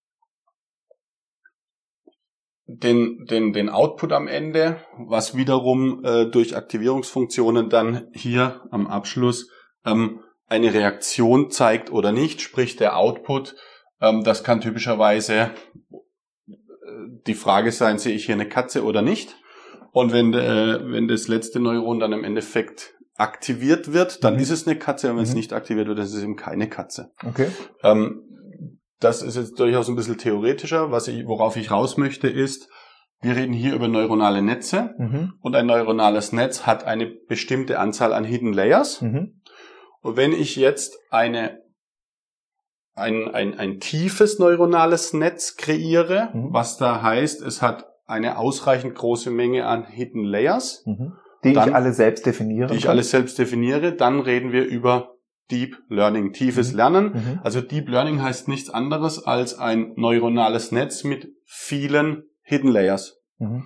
den, 2.65 3.28
den, 3.30 3.54
den 3.54 3.69
Output 3.69 4.12
am 4.12 4.28
Ende, 4.28 4.82
was 4.98 5.38
wiederum 5.38 6.04
äh, 6.04 6.26
durch 6.26 6.58
Aktivierungsfunktionen 6.58 7.69
dann 7.69 8.08
hier 8.12 8.60
am 8.72 8.88
Abschluss 8.88 9.50
ähm, 9.86 10.19
eine 10.48 10.74
Reaktion 10.74 11.50
zeigt 11.50 11.93
oder 11.93 12.12
nicht, 12.12 12.41
sprich 12.41 12.76
der 12.76 12.98
Output. 12.98 13.56
Ähm, 14.02 14.26
das 14.26 14.43
kann 14.43 14.60
typischerweise 14.60 15.52
die 17.27 17.33
Frage 17.33 17.71
sein, 17.71 17.97
sehe 17.97 18.15
ich 18.15 18.25
hier 18.25 18.35
eine 18.35 18.47
Katze 18.47 18.83
oder 18.83 19.01
nicht? 19.01 19.35
Und 19.91 20.11
wenn, 20.11 20.33
äh, 20.33 20.79
wenn 20.83 21.07
das 21.07 21.27
letzte 21.27 21.59
Neuron 21.59 21.99
dann 21.99 22.13
im 22.13 22.23
Endeffekt 22.23 22.95
aktiviert 23.15 23.93
wird, 23.93 24.23
dann 24.23 24.35
mhm. 24.35 24.39
ist 24.39 24.49
es 24.49 24.67
eine 24.67 24.77
Katze 24.77 25.09
und 25.09 25.17
wenn 25.17 25.23
mhm. 25.23 25.29
es 25.29 25.35
nicht 25.35 25.53
aktiviert 25.53 25.87
wird, 25.87 25.99
dann 25.99 26.05
ist 26.05 26.15
es 26.15 26.23
eben 26.23 26.35
keine 26.35 26.67
Katze. 26.67 27.11
Okay. 27.25 27.47
Ähm, 27.83 28.23
das 28.99 29.21
ist 29.21 29.35
jetzt 29.35 29.59
durchaus 29.59 29.89
ein 29.89 29.95
bisschen 29.95 30.17
theoretischer. 30.17 30.91
Was 30.91 31.07
ich, 31.07 31.27
worauf 31.27 31.57
ich 31.57 31.71
raus 31.71 31.97
möchte, 31.97 32.27
ist, 32.27 32.69
wir 33.21 33.35
reden 33.35 33.53
hier 33.53 33.73
über 33.73 33.87
neuronale 33.87 34.41
Netze 34.41 34.95
mhm. 34.97 35.33
und 35.41 35.55
ein 35.55 35.65
neuronales 35.65 36.33
Netz 36.33 36.65
hat 36.65 36.85
eine 36.85 37.07
bestimmte 37.07 37.79
Anzahl 37.79 38.13
an 38.13 38.25
Hidden 38.25 38.53
Layers. 38.53 39.01
Mhm. 39.01 39.41
Und 40.01 40.17
wenn 40.17 40.33
ich 40.33 40.55
jetzt 40.55 40.97
eine 41.09 41.62
ein, 42.95 43.34
ein, 43.34 43.58
ein 43.58 43.79
tiefes 43.79 44.39
neuronales 44.39 45.13
Netz 45.13 45.56
kreiere, 45.58 46.29
mhm. 46.34 46.53
was 46.53 46.77
da 46.77 47.01
heißt, 47.01 47.41
es 47.41 47.62
hat 47.62 47.88
eine 48.06 48.38
ausreichend 48.38 48.95
große 48.95 49.32
Menge 49.32 49.65
an 49.65 49.86
Hidden 49.86 50.23
Layers. 50.23 50.84
Mhm. 50.86 51.13
Die 51.43 51.53
dann, 51.53 51.69
ich 51.69 51.75
alle 51.75 51.93
selbst 51.93 52.25
definiere. 52.25 52.67
Die 52.67 52.77
ich 52.77 52.89
alle 52.89 53.03
selbst 53.03 53.38
definiere. 53.38 53.93
Dann 53.93 54.19
reden 54.19 54.51
wir 54.51 54.65
über 54.65 55.15
Deep 55.51 55.77
Learning, 55.89 56.32
tiefes 56.32 56.71
mhm. 56.71 56.77
Lernen. 56.77 57.06
Mhm. 57.06 57.39
Also 57.43 57.62
Deep 57.62 57.89
Learning 57.89 58.21
heißt 58.21 58.47
nichts 58.47 58.69
anderes 58.69 59.25
als 59.25 59.58
ein 59.58 59.93
neuronales 59.95 60.71
Netz 60.71 61.03
mit 61.03 61.34
vielen 61.45 62.23
Hidden 62.43 62.71
Layers. 62.71 63.19
Mhm. 63.39 63.65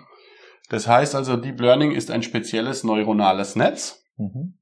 Das 0.70 0.88
heißt 0.88 1.16
also, 1.16 1.38
Deep 1.38 1.60
Learning 1.60 1.92
ist 1.92 2.12
ein 2.12 2.24
spezielles 2.24 2.84
neuronales 2.84 3.56
Netz. 3.56 4.04
Mhm. 4.18 4.58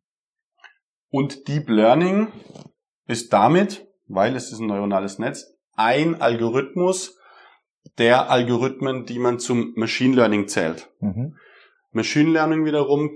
Und 1.09 1.47
Deep 1.47 1.69
Learning 1.69 2.27
ist 3.07 3.31
damit, 3.31 3.87
weil 4.07 4.35
es 4.35 4.51
ist 4.51 4.59
ein 4.59 4.67
neuronales 4.67 5.19
Netz, 5.19 5.53
ein 5.75 6.21
Algorithmus 6.21 7.17
der 7.97 8.29
Algorithmen, 8.29 9.05
die 9.05 9.19
man 9.19 9.39
zum 9.39 9.73
Machine 9.75 10.15
Learning 10.15 10.47
zählt. 10.47 10.89
Mhm. 10.99 11.35
Machine 11.91 12.31
Learning 12.31 12.65
wiederum. 12.65 13.11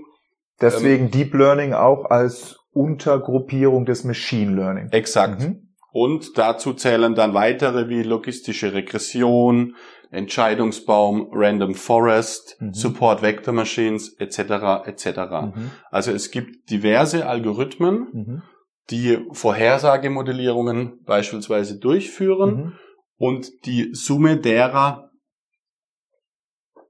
Deswegen 0.60 1.06
ähm, 1.06 1.10
Deep 1.10 1.34
Learning 1.34 1.72
auch 1.72 2.06
als 2.06 2.58
Untergruppierung 2.72 3.84
des 3.84 4.04
Machine 4.04 4.54
Learning. 4.54 4.88
Exakt. 4.90 5.40
Mhm. 5.40 5.68
Und 5.92 6.38
dazu 6.38 6.72
zählen 6.72 7.14
dann 7.14 7.34
weitere 7.34 7.88
wie 7.88 8.02
logistische 8.02 8.72
Regression, 8.72 9.74
Entscheidungsbaum, 10.10 11.28
Random 11.32 11.74
Forest, 11.74 12.56
mhm. 12.60 12.74
Support 12.74 13.22
Vector 13.22 13.52
Machines 13.52 14.14
etc. 14.18 14.86
etc. 14.86 15.06
Mhm. 15.06 15.70
Also 15.90 16.12
es 16.12 16.30
gibt 16.30 16.70
diverse 16.70 17.26
Algorithmen, 17.26 18.06
mhm. 18.12 18.42
Die 18.90 19.18
Vorhersagemodellierungen 19.32 21.02
beispielsweise 21.04 21.78
durchführen 21.78 22.56
mhm. 22.56 22.72
und 23.16 23.66
die 23.66 23.90
Summe 23.92 24.36
derer 24.36 25.10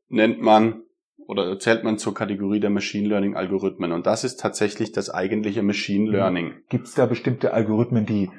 nennt 0.09 0.41
man 0.41 0.83
oder 1.27 1.59
zählt 1.61 1.85
man 1.85 1.99
zur 1.99 2.13
Kategorie 2.13 2.59
der 2.59 2.71
Machine 2.71 3.09
Learning 3.09 3.37
Algorithmen. 3.37 3.93
Und 3.93 4.07
das 4.07 4.25
ist 4.25 4.41
tatsächlich 4.41 4.91
das 4.91 5.11
eigentliche 5.11 5.63
Machine 5.63 6.07
mhm. 6.07 6.13
Learning. 6.13 6.55
Gibt 6.69 6.89
es 6.89 6.95
da 6.95 7.07
bestimmte 7.07 7.53
Algorithmen, 7.53 8.05
die 8.05 8.31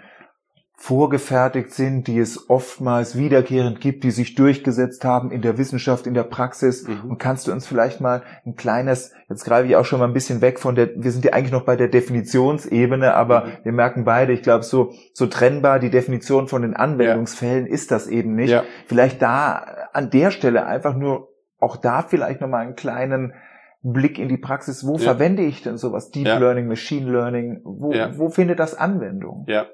vorgefertigt 0.81 1.71
sind, 1.75 2.07
die 2.07 2.17
es 2.17 2.49
oftmals 2.49 3.15
wiederkehrend 3.15 3.79
gibt, 3.81 4.03
die 4.03 4.09
sich 4.09 4.33
durchgesetzt 4.33 5.05
haben 5.05 5.29
in 5.29 5.43
der 5.43 5.59
Wissenschaft, 5.59 6.07
in 6.07 6.15
der 6.15 6.23
Praxis. 6.23 6.87
Mhm. 6.87 7.11
Und 7.11 7.17
kannst 7.19 7.47
du 7.47 7.51
uns 7.51 7.67
vielleicht 7.67 8.01
mal 8.01 8.23
ein 8.47 8.55
kleines, 8.55 9.13
jetzt 9.29 9.45
greife 9.45 9.67
ich 9.67 9.75
auch 9.75 9.85
schon 9.85 9.99
mal 9.99 10.07
ein 10.07 10.13
bisschen 10.13 10.41
weg 10.41 10.57
von 10.59 10.73
der, 10.73 10.89
wir 10.95 11.11
sind 11.11 11.23
ja 11.23 11.33
eigentlich 11.33 11.51
noch 11.51 11.65
bei 11.65 11.75
der 11.75 11.87
Definitionsebene, 11.87 13.13
aber 13.13 13.45
mhm. 13.45 13.49
wir 13.61 13.71
merken 13.73 14.05
beide, 14.05 14.33
ich 14.33 14.41
glaube, 14.41 14.63
so, 14.63 14.91
so 15.13 15.27
trennbar 15.27 15.77
die 15.77 15.91
Definition 15.91 16.47
von 16.47 16.63
den 16.63 16.75
Anwendungsfällen 16.75 17.67
ja. 17.67 17.71
ist 17.71 17.91
das 17.91 18.07
eben 18.07 18.33
nicht. 18.33 18.49
Ja. 18.49 18.63
Vielleicht 18.87 19.21
da 19.21 19.63
an 19.93 20.09
der 20.09 20.31
Stelle 20.31 20.65
einfach 20.65 20.95
nur 20.95 21.29
auch 21.59 21.77
da 21.77 22.01
vielleicht 22.01 22.41
nochmal 22.41 22.65
einen 22.65 22.75
kleinen 22.75 23.35
Blick 23.83 24.17
in 24.17 24.29
die 24.29 24.37
Praxis. 24.37 24.83
Wo 24.83 24.95
ja. 24.95 25.03
verwende 25.03 25.43
ich 25.43 25.61
denn 25.61 25.77
sowas? 25.77 26.09
Deep 26.09 26.25
Learning, 26.25 26.67
Machine 26.67 27.11
Learning? 27.11 27.61
Wo, 27.63 27.93
wo 28.17 28.29
findet 28.29 28.59
das 28.59 28.73
Anwendung? 28.73 29.45
Ja, 29.47 29.67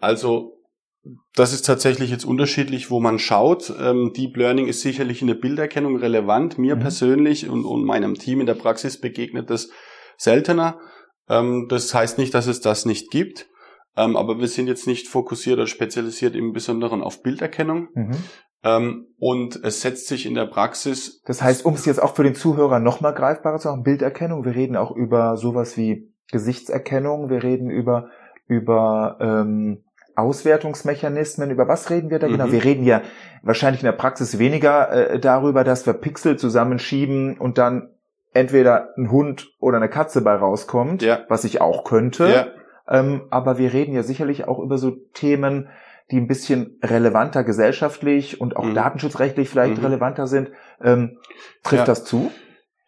also 0.00 0.54
das 1.34 1.52
ist 1.52 1.66
tatsächlich 1.66 2.10
jetzt 2.10 2.24
unterschiedlich, 2.24 2.90
wo 2.90 3.00
man 3.00 3.18
schaut. 3.18 3.72
Ähm, 3.78 4.12
Deep 4.16 4.36
Learning 4.36 4.66
ist 4.66 4.80
sicherlich 4.80 5.20
in 5.20 5.28
der 5.28 5.34
Bilderkennung 5.34 5.96
relevant. 5.96 6.58
Mir 6.58 6.76
mhm. 6.76 6.80
persönlich 6.80 7.48
und, 7.48 7.64
und 7.64 7.84
meinem 7.84 8.14
Team 8.14 8.40
in 8.40 8.46
der 8.46 8.54
Praxis 8.54 9.00
begegnet 9.00 9.50
das 9.50 9.68
seltener. 10.16 10.78
Ähm, 11.28 11.66
das 11.68 11.92
heißt 11.92 12.18
nicht, 12.18 12.32
dass 12.32 12.46
es 12.46 12.60
das 12.60 12.86
nicht 12.86 13.10
gibt. 13.10 13.48
Ähm, 13.96 14.16
aber 14.16 14.38
wir 14.38 14.48
sind 14.48 14.66
jetzt 14.66 14.86
nicht 14.86 15.06
fokussiert 15.06 15.58
oder 15.58 15.66
spezialisiert 15.66 16.34
im 16.34 16.52
Besonderen 16.52 17.02
auf 17.02 17.22
Bilderkennung. 17.22 17.88
Mhm. 17.94 18.16
Ähm, 18.62 19.06
und 19.18 19.62
es 19.62 19.82
setzt 19.82 20.08
sich 20.08 20.24
in 20.24 20.34
der 20.34 20.46
Praxis. 20.46 21.20
Das 21.26 21.42
heißt, 21.42 21.66
um 21.66 21.74
es 21.74 21.84
jetzt 21.84 22.02
auch 22.02 22.14
für 22.14 22.24
den 22.24 22.34
Zuhörer 22.34 22.80
nochmal 22.80 23.14
greifbarer 23.14 23.58
zu 23.58 23.68
machen, 23.68 23.82
Bilderkennung. 23.82 24.44
Wir 24.44 24.54
reden 24.54 24.76
auch 24.76 24.90
über 24.90 25.36
sowas 25.36 25.76
wie 25.76 26.10
Gesichtserkennung. 26.30 27.28
Wir 27.28 27.42
reden 27.42 27.70
über 27.70 28.08
über 28.46 29.16
ähm, 29.20 29.83
Auswertungsmechanismen. 30.16 31.50
Über 31.50 31.68
was 31.68 31.90
reden 31.90 32.10
wir 32.10 32.18
da 32.18 32.26
genau? 32.26 32.46
mhm. 32.46 32.50
genau? 32.50 32.52
Wir 32.52 32.64
reden 32.64 32.84
ja 32.84 33.02
wahrscheinlich 33.42 33.82
in 33.82 33.86
der 33.86 33.92
Praxis 33.92 34.38
weniger 34.38 34.90
äh, 34.90 35.18
darüber, 35.18 35.64
dass 35.64 35.86
wir 35.86 35.94
Pixel 35.94 36.36
zusammenschieben 36.36 37.38
und 37.38 37.58
dann 37.58 37.90
entweder 38.32 38.90
ein 38.96 39.10
Hund 39.10 39.52
oder 39.60 39.76
eine 39.76 39.88
Katze 39.88 40.20
bei 40.20 40.34
rauskommt, 40.34 41.02
ja. 41.02 41.20
was 41.28 41.44
ich 41.44 41.60
auch 41.60 41.84
könnte. 41.84 42.28
Ja. 42.28 42.46
Ähm, 42.88 43.22
aber 43.30 43.58
wir 43.58 43.72
reden 43.72 43.94
ja 43.94 44.02
sicherlich 44.02 44.46
auch 44.46 44.58
über 44.58 44.76
so 44.76 44.90
Themen, 44.90 45.68
die 46.10 46.18
ein 46.18 46.26
bisschen 46.26 46.78
relevanter 46.82 47.44
gesellschaftlich 47.44 48.40
und 48.40 48.56
auch 48.56 48.64
mhm. 48.64 48.74
datenschutzrechtlich 48.74 49.48
vielleicht 49.48 49.78
mhm. 49.78 49.84
relevanter 49.84 50.26
sind. 50.26 50.50
Ähm, 50.82 51.18
trifft 51.62 51.82
ja. 51.82 51.86
das 51.86 52.04
zu? 52.04 52.30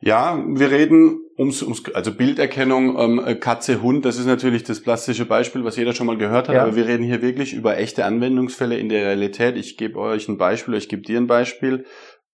Ja, 0.06 0.40
wir 0.46 0.70
reden 0.70 1.18
ums, 1.36 1.64
ums 1.64 1.82
also 1.92 2.14
Bilderkennung, 2.14 2.96
ähm, 2.96 3.22
äh, 3.26 3.34
Katze, 3.34 3.82
Hund, 3.82 4.04
das 4.04 4.18
ist 4.18 4.26
natürlich 4.26 4.62
das 4.62 4.80
plastische 4.80 5.24
Beispiel, 5.24 5.64
was 5.64 5.74
jeder 5.74 5.94
schon 5.94 6.06
mal 6.06 6.16
gehört 6.16 6.46
hat, 6.46 6.54
ja. 6.54 6.62
aber 6.62 6.76
wir 6.76 6.86
reden 6.86 7.02
hier 7.02 7.22
wirklich 7.22 7.52
über 7.54 7.76
echte 7.76 8.04
Anwendungsfälle 8.04 8.78
in 8.78 8.88
der 8.88 9.04
Realität. 9.04 9.56
Ich 9.56 9.76
gebe 9.76 9.98
euch 9.98 10.28
ein 10.28 10.38
Beispiel, 10.38 10.74
ich 10.74 10.88
gebe 10.88 11.02
dir 11.02 11.18
ein 11.18 11.26
Beispiel. 11.26 11.86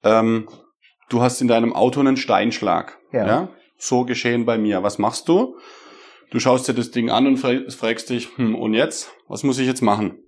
Ähm, 0.04 0.50
du 1.08 1.22
hast 1.22 1.40
in 1.40 1.48
deinem 1.48 1.72
Auto 1.72 2.00
einen 2.00 2.18
Steinschlag. 2.18 2.98
Ja. 3.10 3.26
ja. 3.26 3.48
So 3.78 4.04
geschehen 4.04 4.44
bei 4.44 4.58
mir. 4.58 4.82
Was 4.82 4.98
machst 4.98 5.26
du? 5.28 5.56
Du 6.30 6.40
schaust 6.40 6.68
dir 6.68 6.74
das 6.74 6.90
Ding 6.90 7.08
an 7.08 7.26
und 7.26 7.38
fragst 7.38 8.10
dich, 8.10 8.36
hm, 8.36 8.54
und 8.54 8.74
jetzt? 8.74 9.12
Was 9.28 9.44
muss 9.44 9.58
ich 9.58 9.66
jetzt 9.66 9.80
machen? 9.80 10.21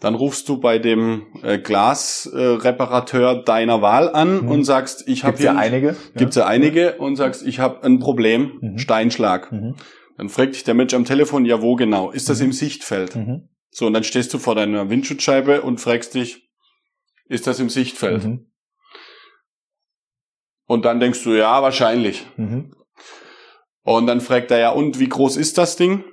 Dann 0.00 0.14
rufst 0.14 0.48
du 0.48 0.58
bei 0.58 0.78
dem 0.78 1.26
äh, 1.42 1.58
Glasreparateur 1.58 3.40
äh, 3.40 3.44
deiner 3.44 3.82
Wahl 3.82 4.08
an 4.08 4.42
mhm. 4.42 4.48
und 4.50 4.64
sagst, 4.64 5.06
ich 5.06 5.24
habe 5.24 5.36
hier 5.36 5.46
ja 5.46 5.56
einige, 5.56 5.94
gibt's 6.16 6.36
ja, 6.36 6.42
ja 6.42 6.48
einige 6.48 6.96
und 6.96 7.16
sagst, 7.16 7.46
ich 7.46 7.58
habe 7.58 7.84
ein 7.84 7.98
Problem, 7.98 8.58
mhm. 8.60 8.78
Steinschlag. 8.78 9.52
Mhm. 9.52 9.76
Dann 10.16 10.28
fragt 10.30 10.54
dich 10.54 10.64
der 10.64 10.74
Mensch 10.74 10.94
am 10.94 11.04
Telefon, 11.04 11.44
ja 11.44 11.60
wo 11.60 11.76
genau? 11.76 12.10
Ist 12.10 12.30
das 12.30 12.40
mhm. 12.40 12.46
im 12.46 12.52
Sichtfeld? 12.52 13.14
Mhm. 13.14 13.48
So 13.70 13.86
und 13.86 13.92
dann 13.92 14.04
stehst 14.04 14.32
du 14.32 14.38
vor 14.38 14.54
deiner 14.54 14.88
Windschutzscheibe 14.88 15.62
und 15.62 15.80
fragst 15.80 16.14
dich, 16.14 16.50
ist 17.26 17.46
das 17.46 17.60
im 17.60 17.68
Sichtfeld? 17.68 18.24
Mhm. 18.24 18.50
Und 20.66 20.84
dann 20.84 20.98
denkst 20.98 21.22
du, 21.24 21.32
ja 21.34 21.62
wahrscheinlich. 21.62 22.26
Und 23.82 24.06
dann 24.06 24.20
fragt 24.20 24.50
er 24.50 24.58
ja, 24.58 24.70
und 24.70 24.98
wie 24.98 25.08
groß 25.08 25.36
ist 25.36 25.58
das 25.58 25.76
Ding? 25.76 26.04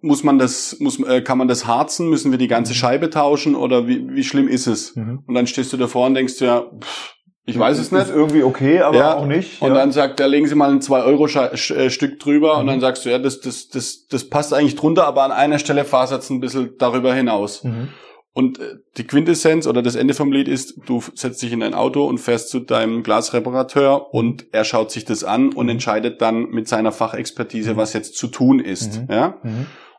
Muss 0.00 0.24
man 0.24 0.38
das, 0.38 0.76
muss, 0.80 1.00
äh, 1.00 1.22
kann 1.22 1.38
man 1.38 1.48
das 1.48 1.66
harzen? 1.66 2.08
Müssen 2.08 2.30
wir 2.30 2.38
die 2.38 2.48
ganze 2.48 2.72
mhm. 2.72 2.76
Scheibe 2.76 3.10
tauschen 3.10 3.54
oder 3.54 3.86
wie, 3.86 4.08
wie 4.14 4.24
schlimm 4.24 4.48
ist 4.48 4.66
es? 4.66 4.96
Mhm. 4.96 5.22
Und 5.26 5.34
dann 5.34 5.46
stehst 5.46 5.72
du 5.72 5.76
davor 5.76 6.06
und 6.06 6.14
denkst 6.14 6.40
ja, 6.40 6.64
pff, 6.80 7.14
ich 7.46 7.58
weiß 7.58 7.78
es 7.78 7.92
nicht. 7.92 8.04
Ist 8.04 8.10
irgendwie 8.10 8.42
okay, 8.42 8.80
aber 8.80 8.96
ja. 8.96 9.16
auch 9.16 9.26
nicht. 9.26 9.60
Und 9.60 9.74
dann 9.74 9.92
sagt 9.92 10.18
er, 10.20 10.28
legen 10.28 10.46
Sie 10.46 10.54
mal 10.54 10.70
ein 10.70 10.80
2-Euro-Stück 10.80 12.12
äh, 12.12 12.16
drüber 12.16 12.54
mhm. 12.54 12.60
und 12.60 12.66
dann 12.68 12.80
sagst 12.80 13.04
du, 13.04 13.10
ja, 13.10 13.18
das, 13.18 13.40
das, 13.40 13.68
das, 13.68 14.06
das 14.06 14.24
passt 14.30 14.54
eigentlich 14.54 14.76
drunter, 14.76 15.06
aber 15.06 15.24
an 15.24 15.32
einer 15.32 15.58
Stelle 15.58 15.84
fasert 15.84 16.22
es 16.22 16.30
ein 16.30 16.40
bisschen 16.40 16.74
darüber 16.78 17.14
hinaus. 17.14 17.62
Mhm. 17.64 17.88
Und 18.32 18.58
äh, 18.58 18.76
die 18.96 19.06
Quintessenz 19.06 19.66
oder 19.66 19.82
das 19.82 19.94
Ende 19.94 20.14
vom 20.14 20.32
Lied 20.32 20.48
ist, 20.48 20.80
du 20.86 21.02
setzt 21.14 21.42
dich 21.42 21.52
in 21.52 21.60
dein 21.60 21.74
Auto 21.74 22.06
und 22.06 22.18
fährst 22.18 22.48
zu 22.48 22.60
deinem 22.60 23.02
Glasreparateur 23.02 24.12
und 24.12 24.46
er 24.52 24.64
schaut 24.64 24.90
sich 24.90 25.04
das 25.04 25.22
an 25.22 25.52
und 25.52 25.66
mhm. 25.66 25.72
entscheidet 25.72 26.22
dann 26.22 26.48
mit 26.48 26.66
seiner 26.66 26.92
Fachexpertise, 26.92 27.74
mhm. 27.74 27.76
was 27.76 27.92
jetzt 27.92 28.16
zu 28.16 28.26
tun 28.26 28.58
ist. 28.58 29.02
Mhm. 29.02 29.08
Ja? 29.10 29.38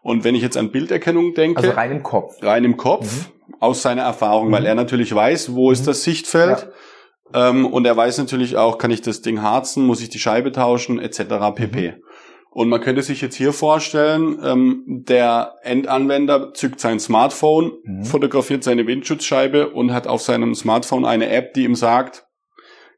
Mhm. 0.05 0.09
Und 0.09 0.23
wenn 0.23 0.35
ich 0.35 0.41
jetzt 0.41 0.57
an 0.57 0.71
Bilderkennung 0.71 1.33
denke. 1.33 1.57
Also 1.57 1.71
rein 1.71 1.91
im 1.91 2.03
Kopf. 2.03 2.41
Rein 2.41 2.63
im 2.63 2.77
Kopf, 2.77 3.27
mhm. 3.27 3.55
aus 3.59 3.81
seiner 3.81 4.03
Erfahrung, 4.03 4.51
weil 4.51 4.65
er 4.65 4.75
natürlich 4.75 5.13
weiß, 5.13 5.53
wo 5.55 5.71
ist 5.71 5.87
das 5.87 6.03
Sichtfeld. 6.03 6.69
Ja. 7.33 7.49
Ähm, 7.49 7.65
und 7.65 7.85
er 7.85 7.97
weiß 7.97 8.19
natürlich 8.19 8.55
auch, 8.55 8.77
kann 8.77 8.91
ich 8.91 9.01
das 9.01 9.21
Ding 9.21 9.41
harzen, 9.41 9.85
muss 9.85 10.01
ich 10.01 10.09
die 10.09 10.19
Scheibe 10.19 10.51
tauschen, 10.51 10.99
etc. 10.99 11.55
pp. 11.55 11.95
Und 12.51 12.69
man 12.69 12.79
könnte 12.79 13.01
sich 13.01 13.19
jetzt 13.19 13.35
hier 13.35 13.51
vorstellen, 13.51 14.39
ähm, 14.41 14.83
der 14.87 15.55
Endanwender 15.63 16.53
zückt 16.53 16.79
sein 16.79 16.99
Smartphone, 17.01 17.73
mhm. 17.83 18.05
fotografiert 18.05 18.63
seine 18.63 18.87
Windschutzscheibe 18.87 19.71
und 19.71 19.91
hat 19.91 20.07
auf 20.07 20.21
seinem 20.21 20.55
Smartphone 20.55 21.03
eine 21.03 21.29
App, 21.29 21.53
die 21.53 21.65
ihm 21.65 21.75
sagt, 21.75 22.25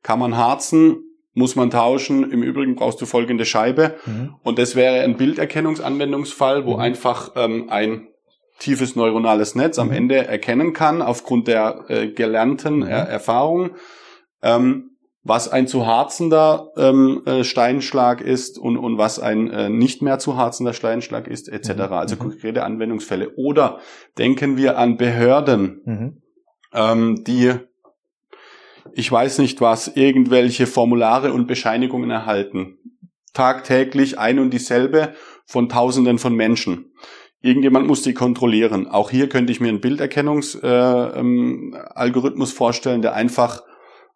kann 0.04 0.20
man 0.20 0.38
harzen, 0.38 1.07
muss 1.38 1.56
man 1.56 1.70
tauschen, 1.70 2.32
im 2.32 2.42
Übrigen 2.42 2.76
brauchst 2.76 3.00
du 3.00 3.06
folgende 3.06 3.46
Scheibe. 3.46 3.96
Mhm. 4.08 4.36
Und 4.42 4.58
das 4.58 4.76
wäre 4.76 5.04
ein 5.04 5.18
Bilderkennungsanwendungsfall, 5.18 6.66
wo 6.66 6.74
mhm. 6.74 6.80
einfach 6.80 7.34
ähm, 7.36 7.70
ein 7.70 8.08
tiefes 8.58 8.96
neuronales 8.96 9.54
Netz 9.54 9.78
am 9.78 9.90
mhm. 9.90 9.94
Ende 9.94 10.28
erkennen 10.28 10.74
kann, 10.74 11.04
aufgrund 11.04 11.48
der 11.48 11.86
äh, 11.90 12.08
gelernten 12.08 12.82
er 12.82 13.08
Erfahrung. 13.08 13.76
Ähm, 14.42 14.98
was 15.24 15.48
ein 15.48 15.68
zu 15.68 15.86
harzender 15.86 16.72
ähm, 16.76 17.22
äh, 17.26 17.44
Steinschlag 17.44 18.22
ist 18.22 18.58
und, 18.58 18.78
und 18.78 18.98
was 18.98 19.20
ein 19.20 19.52
äh, 19.52 19.70
nicht 19.70 20.02
mehr 20.02 20.18
zu 20.18 20.38
harzender 20.38 20.74
Steinschlag 20.74 21.28
ist, 21.28 21.50
etc. 21.50 21.70
Mhm. 21.70 21.82
Also 21.94 22.16
mhm. 22.16 22.20
konkrete 22.20 22.64
Anwendungsfälle. 22.64 23.36
Oder 23.36 23.80
denken 24.18 24.58
wir 24.58 24.80
an 24.80 24.98
Behörden, 24.98 25.82
mhm. 25.86 26.22
ähm, 26.74 27.24
die, 27.26 27.54
ich 28.98 29.10
weiß 29.12 29.38
nicht 29.38 29.62
was, 29.62 29.96
irgendwelche 29.96 30.66
Formulare 30.66 31.32
und 31.32 31.48
Bescheinigungen 31.48 32.10
erhalten. 32.10 32.80
Tagtäglich 33.34 34.18
ein 34.18 34.40
und 34.40 34.50
dieselbe 34.52 35.14
von 35.46 35.70
Tausenden 35.70 36.18
von 36.18 36.34
Menschen. 36.34 36.94
Irgendjemand 37.40 37.86
muss 37.86 38.02
die 38.02 38.16
kontrollieren. 38.16 38.88
Auch 38.88 39.12
hier 39.12 39.30
könnte 39.30 39.52
ich 39.52 39.60
mir 39.60 39.70
einen 39.70 39.82
Bilderkennungsalgorithmus 39.82 42.50
äh, 42.50 42.52
ähm, 42.52 42.58
vorstellen, 42.58 43.04
der 43.04 43.14
einfach 43.14 43.62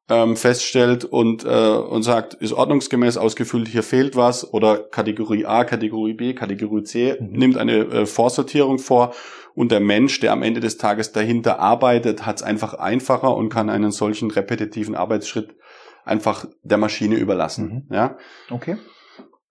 ähm, 0.10 0.36
feststellt 0.36 1.06
und, 1.06 1.46
äh, 1.46 1.48
und 1.48 2.04
sagt, 2.04 2.34
ist 2.36 2.54
ordnungsgemäß 2.54 3.18
ausgefüllt, 3.18 3.68
hier 3.68 3.84
fehlt 3.84 4.16
was 4.16 4.54
oder 4.54 4.78
Kategorie 4.78 5.46
A, 5.46 5.64
Kategorie 5.64 6.14
B, 6.14 6.34
Kategorie 6.34 6.84
C, 6.84 7.18
mhm. 7.20 7.32
nimmt 7.32 7.58
eine 7.58 7.80
äh, 7.80 8.06
Vorsortierung 8.06 8.80
vor 8.80 9.14
und 9.54 9.72
der 9.72 9.80
Mensch, 9.80 10.20
der 10.20 10.32
am 10.32 10.44
Ende 10.44 10.60
des 10.60 10.78
Tages 10.78 11.12
dahinter 11.12 11.60
arbeitet, 11.60 12.26
hat 12.26 12.38
es 12.38 12.44
einfach 12.44 12.74
einfacher 12.74 13.36
und 13.36 13.50
kann 13.50 13.70
einen 13.70 13.92
solchen 13.92 14.32
repetitiven 14.32 14.96
Arbeitsschritt 14.96 15.56
einfach 16.04 16.46
der 16.64 16.78
Maschine 16.78 17.16
überlassen. 17.16 17.86
Mhm. 17.88 17.96
Ja? 17.96 18.18
Okay. 18.50 18.78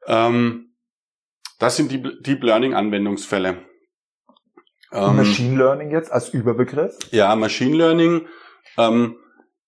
Ähm, 0.07 0.75
das 1.59 1.77
sind 1.77 1.93
die 1.93 2.03
Deep 2.23 2.43
Learning 2.43 2.75
Anwendungsfälle. 2.75 3.59
Ähm, 4.93 5.17
Machine 5.17 5.57
Learning 5.57 5.91
jetzt 5.91 6.11
als 6.11 6.31
Überbegriff? 6.31 6.97
Ja, 7.13 7.37
Machine 7.37 7.77
Learning. 7.77 8.27
Ähm, 8.77 9.17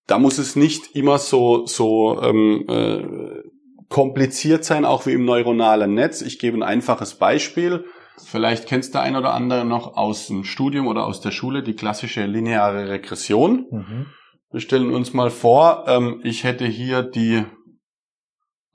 da 0.06 0.18
muss 0.18 0.38
es 0.38 0.56
nicht 0.56 0.94
immer 0.94 1.18
so 1.18 1.66
so 1.66 2.20
ähm, 2.22 2.64
äh, 2.68 3.42
kompliziert 3.88 4.64
sein, 4.64 4.84
auch 4.84 5.06
wie 5.06 5.12
im 5.12 5.24
neuronalen 5.24 5.94
Netz. 5.94 6.22
Ich 6.22 6.38
gebe 6.38 6.56
ein 6.56 6.62
einfaches 6.62 7.14
Beispiel. 7.14 7.84
Vielleicht 8.24 8.66
kennst 8.66 8.94
du 8.94 9.00
ein 9.00 9.16
oder 9.16 9.34
andere 9.34 9.64
noch 9.64 9.96
aus 9.96 10.28
dem 10.28 10.44
Studium 10.44 10.86
oder 10.86 11.04
aus 11.06 11.20
der 11.20 11.30
Schule 11.30 11.62
die 11.62 11.74
klassische 11.74 12.24
lineare 12.24 12.88
Regression. 12.88 13.66
Mhm. 13.70 14.06
Wir 14.50 14.60
stellen 14.60 14.92
uns 14.92 15.12
mal 15.12 15.30
vor, 15.30 15.84
ähm, 15.88 16.20
ich 16.24 16.44
hätte 16.44 16.66
hier 16.66 17.02
die 17.02 17.44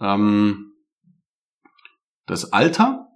ähm, 0.01 0.73
das 2.25 2.51
Alter 2.51 3.06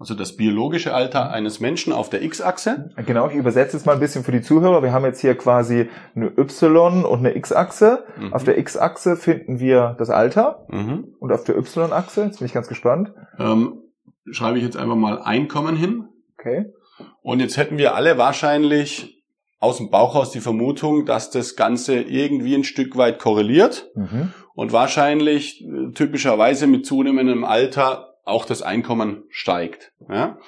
also 0.00 0.14
das 0.14 0.34
biologische 0.34 0.94
Alter 0.94 1.30
eines 1.30 1.60
Menschen 1.60 1.92
auf 1.92 2.08
der 2.08 2.22
X-Achse. 2.22 2.90
Genau, 3.04 3.28
ich 3.28 3.34
übersetze 3.34 3.76
es 3.76 3.84
mal 3.84 3.92
ein 3.92 4.00
bisschen 4.00 4.24
für 4.24 4.32
die 4.32 4.40
Zuhörer. 4.40 4.82
Wir 4.82 4.92
haben 4.92 5.04
jetzt 5.04 5.20
hier 5.20 5.36
quasi 5.36 5.90
eine 6.16 6.32
Y- 6.38 7.04
und 7.04 7.18
eine 7.18 7.36
X-Achse. 7.36 8.04
Mhm. 8.18 8.32
Auf 8.32 8.42
der 8.44 8.56
X-Achse 8.56 9.16
finden 9.16 9.60
wir 9.60 9.94
das 9.98 10.08
Alter 10.08 10.64
mhm. 10.70 11.14
und 11.18 11.30
auf 11.30 11.44
der 11.44 11.58
Y-Achse, 11.58 12.24
jetzt 12.24 12.38
bin 12.38 12.46
ich 12.46 12.54
ganz 12.54 12.66
gespannt. 12.66 13.12
Ähm, 13.38 13.82
schreibe 14.30 14.56
ich 14.56 14.64
jetzt 14.64 14.78
einfach 14.78 14.96
mal 14.96 15.20
Einkommen 15.20 15.76
hin. 15.76 16.08
Okay. 16.38 16.72
Und 17.20 17.40
jetzt 17.40 17.58
hätten 17.58 17.76
wir 17.76 17.94
alle 17.94 18.16
wahrscheinlich 18.16 19.22
aus 19.58 19.76
dem 19.76 19.90
Bauch 19.90 20.14
raus 20.14 20.30
die 20.30 20.40
Vermutung, 20.40 21.04
dass 21.04 21.30
das 21.30 21.56
Ganze 21.56 22.00
irgendwie 22.00 22.54
ein 22.54 22.64
Stück 22.64 22.96
weit 22.96 23.18
korreliert 23.18 23.90
mhm. 23.94 24.32
und 24.54 24.72
wahrscheinlich 24.72 25.62
äh, 25.62 25.92
typischerweise 25.92 26.66
mit 26.66 26.86
zunehmendem 26.86 27.44
Alter 27.44 28.09
auch 28.24 28.44
das 28.44 28.62
Einkommen 28.62 29.24
steigt. 29.30 29.92
Ja? 30.08 30.38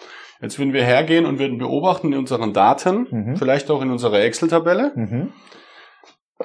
Jetzt 0.40 0.58
würden 0.58 0.72
wir 0.72 0.84
hergehen 0.84 1.26
und 1.26 1.38
würden 1.38 1.58
beobachten 1.58 2.12
in 2.12 2.18
unseren 2.18 2.52
Daten, 2.52 3.06
mhm. 3.10 3.36
vielleicht 3.36 3.70
auch 3.70 3.82
in 3.82 3.90
unserer 3.90 4.20
Excel-Tabelle, 4.20 4.92
mhm. 4.94 5.32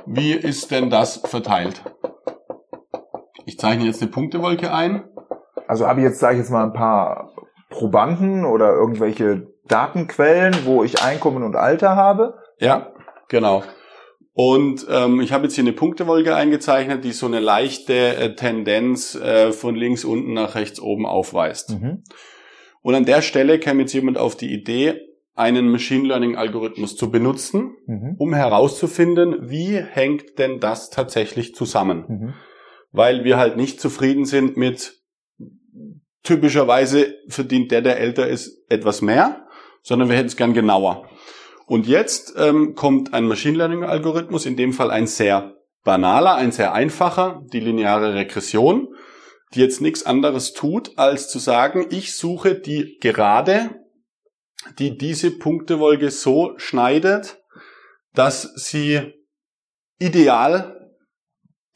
wie 0.06 0.34
ist 0.34 0.72
denn 0.72 0.90
das 0.90 1.18
verteilt? 1.18 1.84
Ich 3.46 3.58
zeichne 3.58 3.86
jetzt 3.86 4.02
eine 4.02 4.12
Punktewolke 4.12 4.74
ein. 4.74 5.10
Also 5.68 5.88
habe 5.88 6.02
ich 6.02 6.06
jetzt, 6.06 6.20
sage 6.20 6.36
ich 6.36 6.40
jetzt 6.40 6.52
mal, 6.52 6.64
ein 6.64 6.74
paar 6.74 7.34
Probanden 7.70 8.46
oder 8.46 8.74
irgendwelche 8.74 9.48
Datenquellen, 9.68 10.66
wo 10.66 10.84
ich 10.84 11.04
Einkommen 11.04 11.44
und 11.44 11.56
Alter 11.56 11.96
habe. 11.96 12.36
Ja, 12.60 12.94
genau. 13.28 13.64
Und 14.40 14.86
ähm, 14.88 15.20
ich 15.20 15.32
habe 15.32 15.46
jetzt 15.46 15.56
hier 15.56 15.64
eine 15.64 15.74
Punktewolke 15.74 16.36
eingezeichnet, 16.36 17.04
die 17.04 17.12
so 17.12 17.26
eine 17.26 17.40
leichte 17.40 18.16
äh, 18.18 18.36
Tendenz 18.36 19.16
äh, 19.16 19.52
von 19.52 19.74
links 19.74 20.06
unten 20.06 20.34
nach 20.34 20.54
rechts 20.54 20.80
oben 20.80 21.08
aufweist. 21.08 21.72
Mhm. 21.72 22.04
Und 22.84 22.94
an 22.94 23.06
der 23.06 23.24
Stelle 23.24 23.58
käme 23.58 23.82
jetzt 23.82 23.94
jemand 23.94 24.20
auf 24.20 24.36
die 24.38 24.54
Idee, 24.54 25.02
einen 25.34 25.70
Machine 25.72 26.08
Learning 26.08 26.36
Algorithmus 26.36 26.96
zu 26.96 27.10
benutzen, 27.10 27.78
mhm. 27.88 28.14
um 28.20 28.36
herauszufinden, 28.36 29.50
wie 29.50 29.76
hängt 29.76 30.38
denn 30.38 30.60
das 30.60 30.92
tatsächlich 30.92 31.56
zusammen. 31.56 32.06
Mhm. 32.08 32.34
Weil 32.92 33.24
wir 33.24 33.38
halt 33.38 33.58
nicht 33.58 33.82
zufrieden 33.82 34.26
sind 34.26 34.56
mit 34.56 35.02
typischerweise 36.22 37.16
verdient 37.28 37.72
der, 37.72 37.82
der 37.82 38.00
älter 38.00 38.28
ist, 38.28 38.70
etwas 38.70 39.02
mehr, 39.02 39.48
sondern 39.82 40.10
wir 40.10 40.16
hätten 40.16 40.28
es 40.28 40.38
gern 40.38 40.54
genauer. 40.54 41.10
Und 41.68 41.86
jetzt 41.86 42.34
ähm, 42.38 42.76
kommt 42.76 43.14
ein 43.14 43.26
Machine 43.26 43.58
Learning 43.58 43.84
Algorithmus, 43.84 44.46
in 44.46 44.56
dem 44.56 44.72
Fall 44.72 44.90
ein 44.90 45.06
sehr 45.06 45.58
banaler, 45.84 46.36
ein 46.36 46.54
sehr 46.54 46.74
einfacher, 46.74 47.44
die 47.52 47.60
lineare 47.60 48.14
Regression, 48.14 48.88
die 49.54 49.60
jetzt 49.60 49.82
nichts 49.82 50.06
anderes 50.06 50.54
tut, 50.54 50.98
als 50.98 51.30
zu 51.30 51.40
sagen, 51.40 51.88
ich 51.90 52.16
suche 52.16 52.56
die 52.56 52.98
Gerade, 53.02 53.82
die 54.80 54.98
diese 54.98 55.30
Punktewolke 55.30 56.10
so 56.10 56.54
schneidet, 56.56 57.44
dass 58.14 58.44
sie 58.56 59.14
ideal 60.00 60.90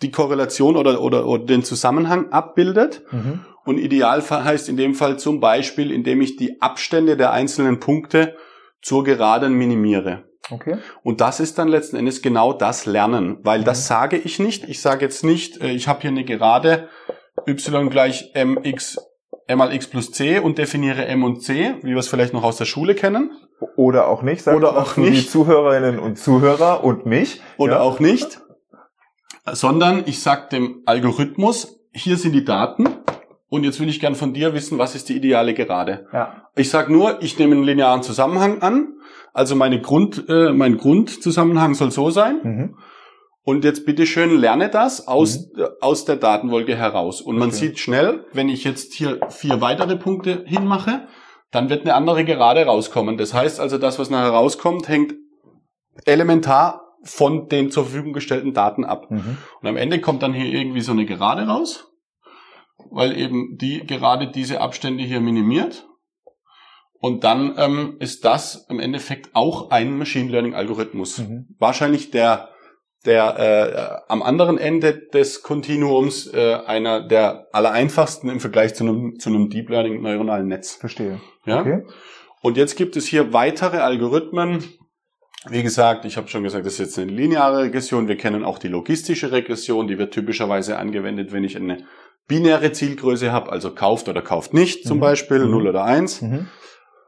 die 0.01 0.11
Korrelation 0.11 0.77
oder, 0.77 1.01
oder, 1.01 1.27
oder 1.27 1.45
den 1.45 1.65
Zusammenhang 1.65 2.31
abbildet. 2.31 3.03
Mhm. 3.11 3.45
Und 3.65 3.77
ideal 3.77 4.21
heißt 4.21 4.69
in 4.69 4.77
dem 4.77 4.95
Fall 4.95 5.19
zum 5.19 5.41
Beispiel, 5.41 5.91
indem 5.91 6.21
ich 6.21 6.37
die 6.37 6.61
Abstände 6.61 7.17
der 7.17 7.31
einzelnen 7.31 7.81
Punkte 7.81 8.37
zur 8.81 9.03
Geraden 9.03 9.53
minimiere. 9.53 10.23
Okay. 10.49 10.77
Und 11.03 11.21
das 11.21 11.39
ist 11.39 11.57
dann 11.57 11.67
letzten 11.67 11.95
Endes 11.95 12.21
genau 12.21 12.53
das 12.53 12.85
Lernen, 12.85 13.37
weil 13.43 13.61
mhm. 13.61 13.65
das 13.65 13.87
sage 13.87 14.17
ich 14.17 14.39
nicht. 14.39 14.67
Ich 14.67 14.81
sage 14.81 15.05
jetzt 15.05 15.23
nicht, 15.23 15.61
äh, 15.61 15.71
ich 15.71 15.87
habe 15.87 16.01
hier 16.01 16.09
eine 16.09 16.25
Gerade 16.25 16.89
y 17.47 17.89
gleich 17.89 18.31
mx 18.35 18.97
m 19.47 19.57
mal 19.57 19.73
x 19.73 19.87
plus 19.87 20.11
c 20.11 20.39
und 20.39 20.57
definiere 20.57 21.05
m 21.05 21.23
und 21.23 21.41
c, 21.41 21.75
wie 21.81 21.91
wir 21.91 21.97
es 21.97 22.07
vielleicht 22.07 22.33
noch 22.33 22.43
aus 22.43 22.57
der 22.57 22.65
Schule 22.65 22.95
kennen. 22.95 23.31
Oder 23.75 24.07
auch 24.07 24.23
nicht. 24.23 24.47
Oder 24.47 24.77
auch 24.77 24.97
nicht. 24.97 25.25
Die 25.25 25.29
Zuhörerinnen 25.29 25.99
und 25.99 26.17
Zuhörer 26.17 26.83
und 26.83 27.05
mich. 27.05 27.41
Oder 27.57 27.75
ja. 27.75 27.81
auch 27.81 27.99
nicht. 27.99 28.41
Sondern 29.45 30.03
ich 30.05 30.21
sage 30.21 30.49
dem 30.51 30.81
Algorithmus, 30.85 31.79
hier 31.91 32.17
sind 32.17 32.33
die 32.33 32.45
Daten 32.45 32.89
und 33.51 33.65
jetzt 33.65 33.81
will 33.81 33.89
ich 33.89 33.99
gern 33.99 34.15
von 34.15 34.33
dir 34.33 34.53
wissen, 34.53 34.77
was 34.77 34.95
ist 34.95 35.09
die 35.09 35.17
ideale 35.17 35.53
Gerade. 35.53 36.07
Ja. 36.13 36.47
Ich 36.55 36.69
sage 36.69 36.89
nur, 36.89 37.21
ich 37.21 37.37
nehme 37.37 37.53
einen 37.53 37.65
linearen 37.65 38.01
Zusammenhang 38.01 38.61
an. 38.61 38.93
Also 39.33 39.57
meine 39.57 39.81
Grund, 39.81 40.23
äh, 40.29 40.53
mein 40.53 40.77
Grundzusammenhang 40.77 41.73
soll 41.73 41.91
so 41.91 42.11
sein. 42.11 42.39
Mhm. 42.43 42.77
Und 43.43 43.65
jetzt 43.65 43.85
bitte 43.85 44.05
schön 44.05 44.39
lerne 44.39 44.69
das 44.69 45.05
aus, 45.05 45.49
mhm. 45.53 45.63
äh, 45.63 45.67
aus 45.81 46.05
der 46.05 46.15
Datenwolke 46.15 46.77
heraus. 46.77 47.19
Und 47.19 47.37
man 47.37 47.51
sieht 47.51 47.77
schnell, 47.77 48.25
wenn 48.31 48.47
ich 48.47 48.63
jetzt 48.63 48.93
hier 48.93 49.19
vier 49.27 49.59
weitere 49.59 49.97
Punkte 49.97 50.45
hinmache, 50.47 51.09
dann 51.51 51.69
wird 51.69 51.81
eine 51.81 51.93
andere 51.93 52.23
Gerade 52.23 52.65
rauskommen. 52.65 53.17
Das 53.17 53.33
heißt 53.33 53.59
also, 53.59 53.77
das, 53.77 53.99
was 53.99 54.09
nachher 54.09 54.29
rauskommt, 54.29 54.87
hängt 54.87 55.13
elementar 56.05 56.83
von 57.03 57.49
den 57.49 57.69
zur 57.69 57.83
Verfügung 57.83 58.13
gestellten 58.13 58.53
Daten 58.53 58.85
ab. 58.85 59.11
Mhm. 59.11 59.39
Und 59.59 59.67
am 59.67 59.75
Ende 59.75 59.99
kommt 59.99 60.23
dann 60.23 60.33
hier 60.33 60.45
irgendwie 60.45 60.79
so 60.79 60.93
eine 60.93 61.05
Gerade 61.05 61.47
raus 61.47 61.90
weil 62.89 63.17
eben 63.17 63.57
die 63.57 63.85
gerade 63.85 64.27
diese 64.27 64.61
Abstände 64.61 65.03
hier 65.03 65.21
minimiert. 65.21 65.87
Und 66.99 67.23
dann 67.23 67.55
ähm, 67.57 67.95
ist 67.99 68.25
das 68.25 68.67
im 68.69 68.79
Endeffekt 68.79 69.31
auch 69.33 69.71
ein 69.71 69.97
Machine 69.97 70.29
Learning 70.29 70.53
Algorithmus. 70.53 71.17
Mhm. 71.17 71.47
Wahrscheinlich 71.57 72.11
der 72.11 72.49
der 73.05 74.03
äh, 74.07 74.11
am 74.11 74.21
anderen 74.21 74.59
Ende 74.59 74.93
des 74.93 75.41
Kontinuums 75.41 76.27
äh, 76.27 76.59
einer 76.65 77.01
der 77.01 77.47
allereinfachsten 77.51 78.29
im 78.29 78.39
Vergleich 78.39 78.75
zu 78.75 78.83
einem 78.83 79.17
zu 79.17 79.29
einem 79.29 79.49
Deep 79.49 79.69
Learning 79.69 80.01
neuronalen 80.01 80.47
Netz. 80.47 80.75
Verstehe. 80.75 81.19
Ja. 81.45 81.61
Okay. 81.61 81.83
Und 82.41 82.57
jetzt 82.57 82.75
gibt 82.75 82.95
es 82.95 83.07
hier 83.07 83.33
weitere 83.33 83.77
Algorithmen. 83.77 84.63
Wie 85.49 85.63
gesagt, 85.63 86.05
ich 86.05 86.17
habe 86.17 86.27
schon 86.27 86.43
gesagt, 86.43 86.67
das 86.67 86.73
ist 86.73 86.79
jetzt 86.79 86.99
eine 86.99 87.11
lineare 87.11 87.63
Regression. 87.63 88.07
Wir 88.07 88.17
kennen 88.17 88.43
auch 88.43 88.59
die 88.59 88.67
logistische 88.67 89.31
Regression, 89.31 89.87
die 89.87 89.97
wird 89.97 90.13
typischerweise 90.13 90.77
angewendet, 90.77 91.31
wenn 91.31 91.43
ich 91.43 91.55
eine 91.55 91.83
binäre 92.31 92.71
Zielgröße 92.71 93.33
habe, 93.33 93.51
also 93.51 93.75
kauft 93.75 94.07
oder 94.07 94.21
kauft 94.21 94.53
nicht 94.53 94.87
zum 94.87 94.97
mhm. 94.97 95.01
Beispiel, 95.01 95.39
mhm. 95.39 95.51
0 95.51 95.67
oder 95.67 95.83
1. 95.83 96.21
Mhm. 96.21 96.47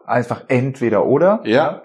Einfach 0.05 0.43
entweder 0.49 1.05
oder. 1.05 1.41
Ja. 1.45 1.81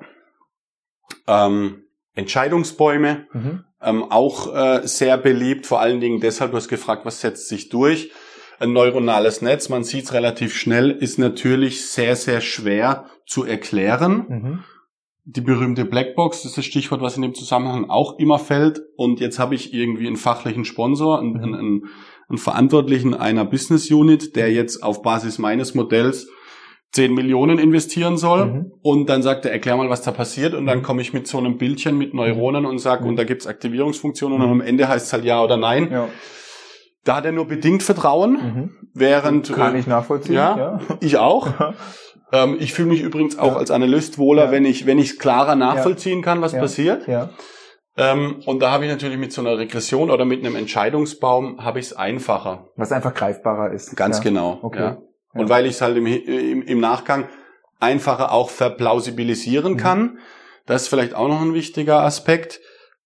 Ähm, 1.28 1.84
Entscheidungsbäume, 2.14 3.28
mhm. 3.32 3.64
ähm, 3.80 4.02
auch 4.10 4.52
äh, 4.52 4.80
sehr 4.88 5.16
beliebt, 5.18 5.66
vor 5.66 5.80
allen 5.80 6.00
Dingen 6.00 6.18
deshalb, 6.18 6.50
du 6.50 6.56
hast 6.56 6.66
gefragt, 6.66 7.06
was 7.06 7.20
setzt 7.20 7.48
sich 7.48 7.68
durch? 7.68 8.10
Ein 8.58 8.72
neuronales 8.72 9.40
Netz, 9.40 9.68
man 9.68 9.84
sieht 9.84 10.06
es 10.06 10.12
relativ 10.12 10.56
schnell, 10.56 10.90
ist 10.90 11.16
natürlich 11.20 11.86
sehr, 11.86 12.16
sehr 12.16 12.40
schwer 12.40 13.04
zu 13.24 13.44
erklären. 13.44 14.26
Mhm. 14.28 14.64
Die 15.26 15.42
berühmte 15.42 15.84
Blackbox, 15.84 16.38
das 16.38 16.52
ist 16.52 16.58
das 16.58 16.64
Stichwort, 16.64 17.02
was 17.02 17.14
in 17.14 17.22
dem 17.22 17.34
Zusammenhang 17.34 17.88
auch 17.88 18.18
immer 18.18 18.40
fällt. 18.40 18.80
Und 18.96 19.20
jetzt 19.20 19.38
habe 19.38 19.54
ich 19.54 19.72
irgendwie 19.72 20.08
einen 20.08 20.16
fachlichen 20.16 20.64
Sponsor, 20.64 21.20
einen, 21.20 21.34
mhm. 21.34 21.54
einen, 21.54 21.82
einen 22.28 22.38
Verantwortlichen 22.38 23.14
einer 23.14 23.44
Business 23.44 23.90
Unit, 23.90 24.36
der 24.36 24.52
jetzt 24.52 24.82
auf 24.82 25.02
Basis 25.02 25.38
meines 25.38 25.74
Modells 25.74 26.28
10 26.92 27.12
Millionen 27.12 27.58
investieren 27.58 28.16
soll 28.16 28.46
mhm. 28.46 28.72
und 28.82 29.08
dann 29.08 29.22
sagt 29.22 29.44
er, 29.44 29.52
erklär 29.52 29.76
mal, 29.76 29.90
was 29.90 30.02
da 30.02 30.10
passiert 30.10 30.54
und 30.54 30.66
dann 30.66 30.78
mhm. 30.78 30.82
komme 30.82 31.02
ich 31.02 31.12
mit 31.12 31.26
so 31.26 31.38
einem 31.38 31.58
Bildchen 31.58 31.98
mit 31.98 32.14
Neuronen 32.14 32.64
und 32.64 32.78
sage, 32.78 33.02
mhm. 33.02 33.10
und 33.10 33.16
da 33.16 33.24
gibt's 33.24 33.46
Aktivierungsfunktionen 33.46 34.40
und 34.40 34.50
am 34.50 34.60
Ende 34.60 34.88
heißt 34.88 35.06
es 35.06 35.12
halt 35.12 35.24
ja 35.24 35.42
oder 35.42 35.56
nein. 35.56 35.90
Ja. 35.90 36.08
Da 37.04 37.16
hat 37.16 37.24
er 37.24 37.32
nur 37.32 37.46
bedingt 37.46 37.82
Vertrauen, 37.82 38.32
mhm. 38.32 38.70
während... 38.94 39.52
Kann 39.52 39.76
ich 39.76 39.86
nachvollziehen. 39.86 40.34
Ja, 40.34 40.56
ja. 40.56 40.80
ich 41.00 41.18
auch. 41.18 41.48
Ähm, 42.30 42.56
ich 42.60 42.74
fühle 42.74 42.88
mich 42.88 43.00
übrigens 43.00 43.38
auch 43.38 43.56
als 43.56 43.70
Analyst 43.70 44.18
wohler, 44.18 44.46
ja. 44.46 44.50
wenn 44.50 44.66
ich 44.66 44.84
wenn 44.84 44.98
ich 44.98 45.18
klarer 45.18 45.54
nachvollziehen 45.54 46.20
kann, 46.20 46.42
was 46.42 46.52
passiert. 46.52 47.08
Ja. 47.08 47.30
Ähm, 47.98 48.42
und 48.46 48.60
da 48.60 48.70
habe 48.70 48.84
ich 48.84 48.90
natürlich 48.90 49.18
mit 49.18 49.32
so 49.32 49.40
einer 49.40 49.58
Regression 49.58 50.10
oder 50.10 50.24
mit 50.24 50.44
einem 50.44 50.54
Entscheidungsbaum 50.54 51.64
habe 51.64 51.80
ich 51.80 51.86
es 51.86 51.92
einfacher. 51.92 52.68
Was 52.76 52.92
einfach 52.92 53.12
greifbarer 53.12 53.72
ist. 53.72 53.96
Ganz 53.96 54.20
genau. 54.20 54.60
Okay. 54.62 54.78
Ja. 54.78 55.02
Und 55.34 55.48
weil 55.48 55.66
ich 55.66 55.72
es 55.72 55.80
halt 55.82 55.96
im, 55.96 56.06
im, 56.06 56.62
im 56.62 56.80
Nachgang 56.80 57.28
einfacher 57.80 58.32
auch 58.32 58.50
verplausibilisieren 58.50 59.74
mhm. 59.74 59.78
kann. 59.78 60.18
Das 60.66 60.82
ist 60.82 60.88
vielleicht 60.88 61.14
auch 61.14 61.28
noch 61.28 61.40
ein 61.40 61.54
wichtiger 61.54 62.02
Aspekt. 62.02 62.60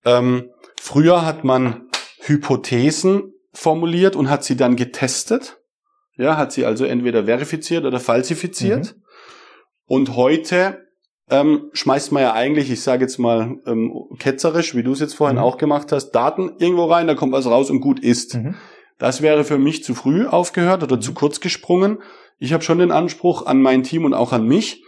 Ähm, 0.04 0.50
früher 0.80 1.24
hat 1.24 1.42
man 1.42 1.88
Hypothesen 2.20 3.32
formuliert 3.54 4.14
und 4.14 4.28
hat 4.28 4.44
sie 4.44 4.56
dann 4.56 4.76
getestet. 4.76 5.58
Ja, 6.16 6.36
hat 6.36 6.52
sie 6.52 6.66
also 6.66 6.84
entweder 6.84 7.24
verifiziert 7.24 7.84
oder 7.84 7.98
falsifiziert. 7.98 8.94
Mhm. 8.94 9.02
Und 9.86 10.16
heute 10.16 10.86
ähm, 11.32 11.70
schmeißt 11.72 12.12
man 12.12 12.22
ja 12.22 12.34
eigentlich, 12.34 12.70
ich 12.70 12.82
sage 12.82 13.02
jetzt 13.02 13.18
mal 13.18 13.56
ähm, 13.66 13.92
ketzerisch, 14.18 14.74
wie 14.76 14.82
du 14.82 14.92
es 14.92 15.00
jetzt 15.00 15.14
vorhin 15.14 15.38
mhm. 15.38 15.42
auch 15.42 15.56
gemacht 15.56 15.90
hast, 15.90 16.10
Daten 16.10 16.52
irgendwo 16.58 16.84
rein, 16.84 17.06
da 17.06 17.14
kommt 17.14 17.32
was 17.32 17.46
raus 17.46 17.70
und 17.70 17.80
gut 17.80 18.00
ist. 18.00 18.34
Mhm. 18.34 18.54
Das 18.98 19.22
wäre 19.22 19.42
für 19.42 19.58
mich 19.58 19.82
zu 19.82 19.94
früh 19.94 20.26
aufgehört 20.26 20.82
oder 20.82 21.00
zu 21.00 21.12
mhm. 21.12 21.14
kurz 21.14 21.40
gesprungen. 21.40 22.02
Ich 22.38 22.52
habe 22.52 22.62
schon 22.62 22.78
den 22.78 22.92
Anspruch 22.92 23.46
an 23.46 23.62
mein 23.62 23.82
Team 23.82 24.04
und 24.04 24.12
auch 24.12 24.32
an 24.32 24.46
mich, 24.46 24.84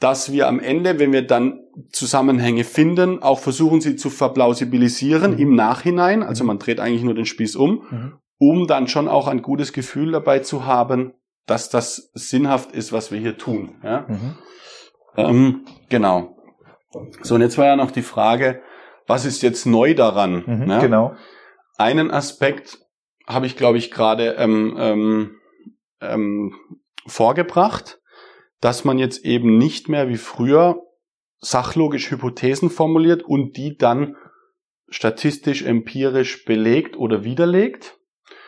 dass 0.00 0.32
wir 0.32 0.48
am 0.48 0.60
Ende, 0.60 0.98
wenn 0.98 1.12
wir 1.12 1.26
dann 1.26 1.60
Zusammenhänge 1.92 2.64
finden, 2.64 3.22
auch 3.22 3.38
versuchen, 3.38 3.80
sie 3.80 3.96
zu 3.96 4.10
verplausibilisieren 4.10 5.32
mhm. 5.32 5.38
im 5.38 5.54
Nachhinein. 5.54 6.22
Also 6.22 6.44
mhm. 6.44 6.48
man 6.48 6.58
dreht 6.58 6.78
eigentlich 6.78 7.04
nur 7.04 7.14
den 7.14 7.26
Spieß 7.26 7.56
um, 7.56 7.86
mhm. 7.90 8.12
um 8.38 8.66
dann 8.66 8.86
schon 8.86 9.08
auch 9.08 9.28
ein 9.28 9.40
gutes 9.40 9.72
Gefühl 9.72 10.12
dabei 10.12 10.40
zu 10.40 10.66
haben, 10.66 11.14
dass 11.46 11.70
das 11.70 12.10
sinnhaft 12.12 12.72
ist, 12.72 12.92
was 12.92 13.10
wir 13.10 13.18
hier 13.18 13.38
tun. 13.38 13.76
Ja? 13.82 14.06
Ähm, 15.16 15.64
genau. 15.88 16.36
So, 17.22 17.36
und 17.36 17.40
jetzt 17.40 17.58
war 17.58 17.66
ja 17.66 17.76
noch 17.76 17.90
die 17.90 18.02
Frage, 18.02 18.62
was 19.06 19.24
ist 19.24 19.42
jetzt 19.42 19.66
neu 19.66 19.94
daran? 19.94 20.44
Mhm, 20.46 20.66
ne? 20.66 20.78
Genau. 20.80 21.14
Einen 21.78 22.10
Aspekt 22.10 22.78
habe 23.26 23.46
ich, 23.46 23.56
glaube 23.56 23.78
ich, 23.78 23.90
gerade 23.90 24.34
ähm, 24.38 24.76
ähm, 24.78 25.30
ähm, 26.00 26.54
vorgebracht, 27.06 28.00
dass 28.60 28.84
man 28.84 28.98
jetzt 28.98 29.24
eben 29.24 29.56
nicht 29.56 29.88
mehr 29.88 30.08
wie 30.08 30.16
früher 30.16 30.82
sachlogisch 31.38 32.10
Hypothesen 32.10 32.70
formuliert 32.70 33.22
und 33.22 33.56
die 33.56 33.76
dann 33.76 34.16
statistisch, 34.88 35.62
empirisch 35.62 36.44
belegt 36.44 36.96
oder 36.96 37.24
widerlegt. 37.24 37.96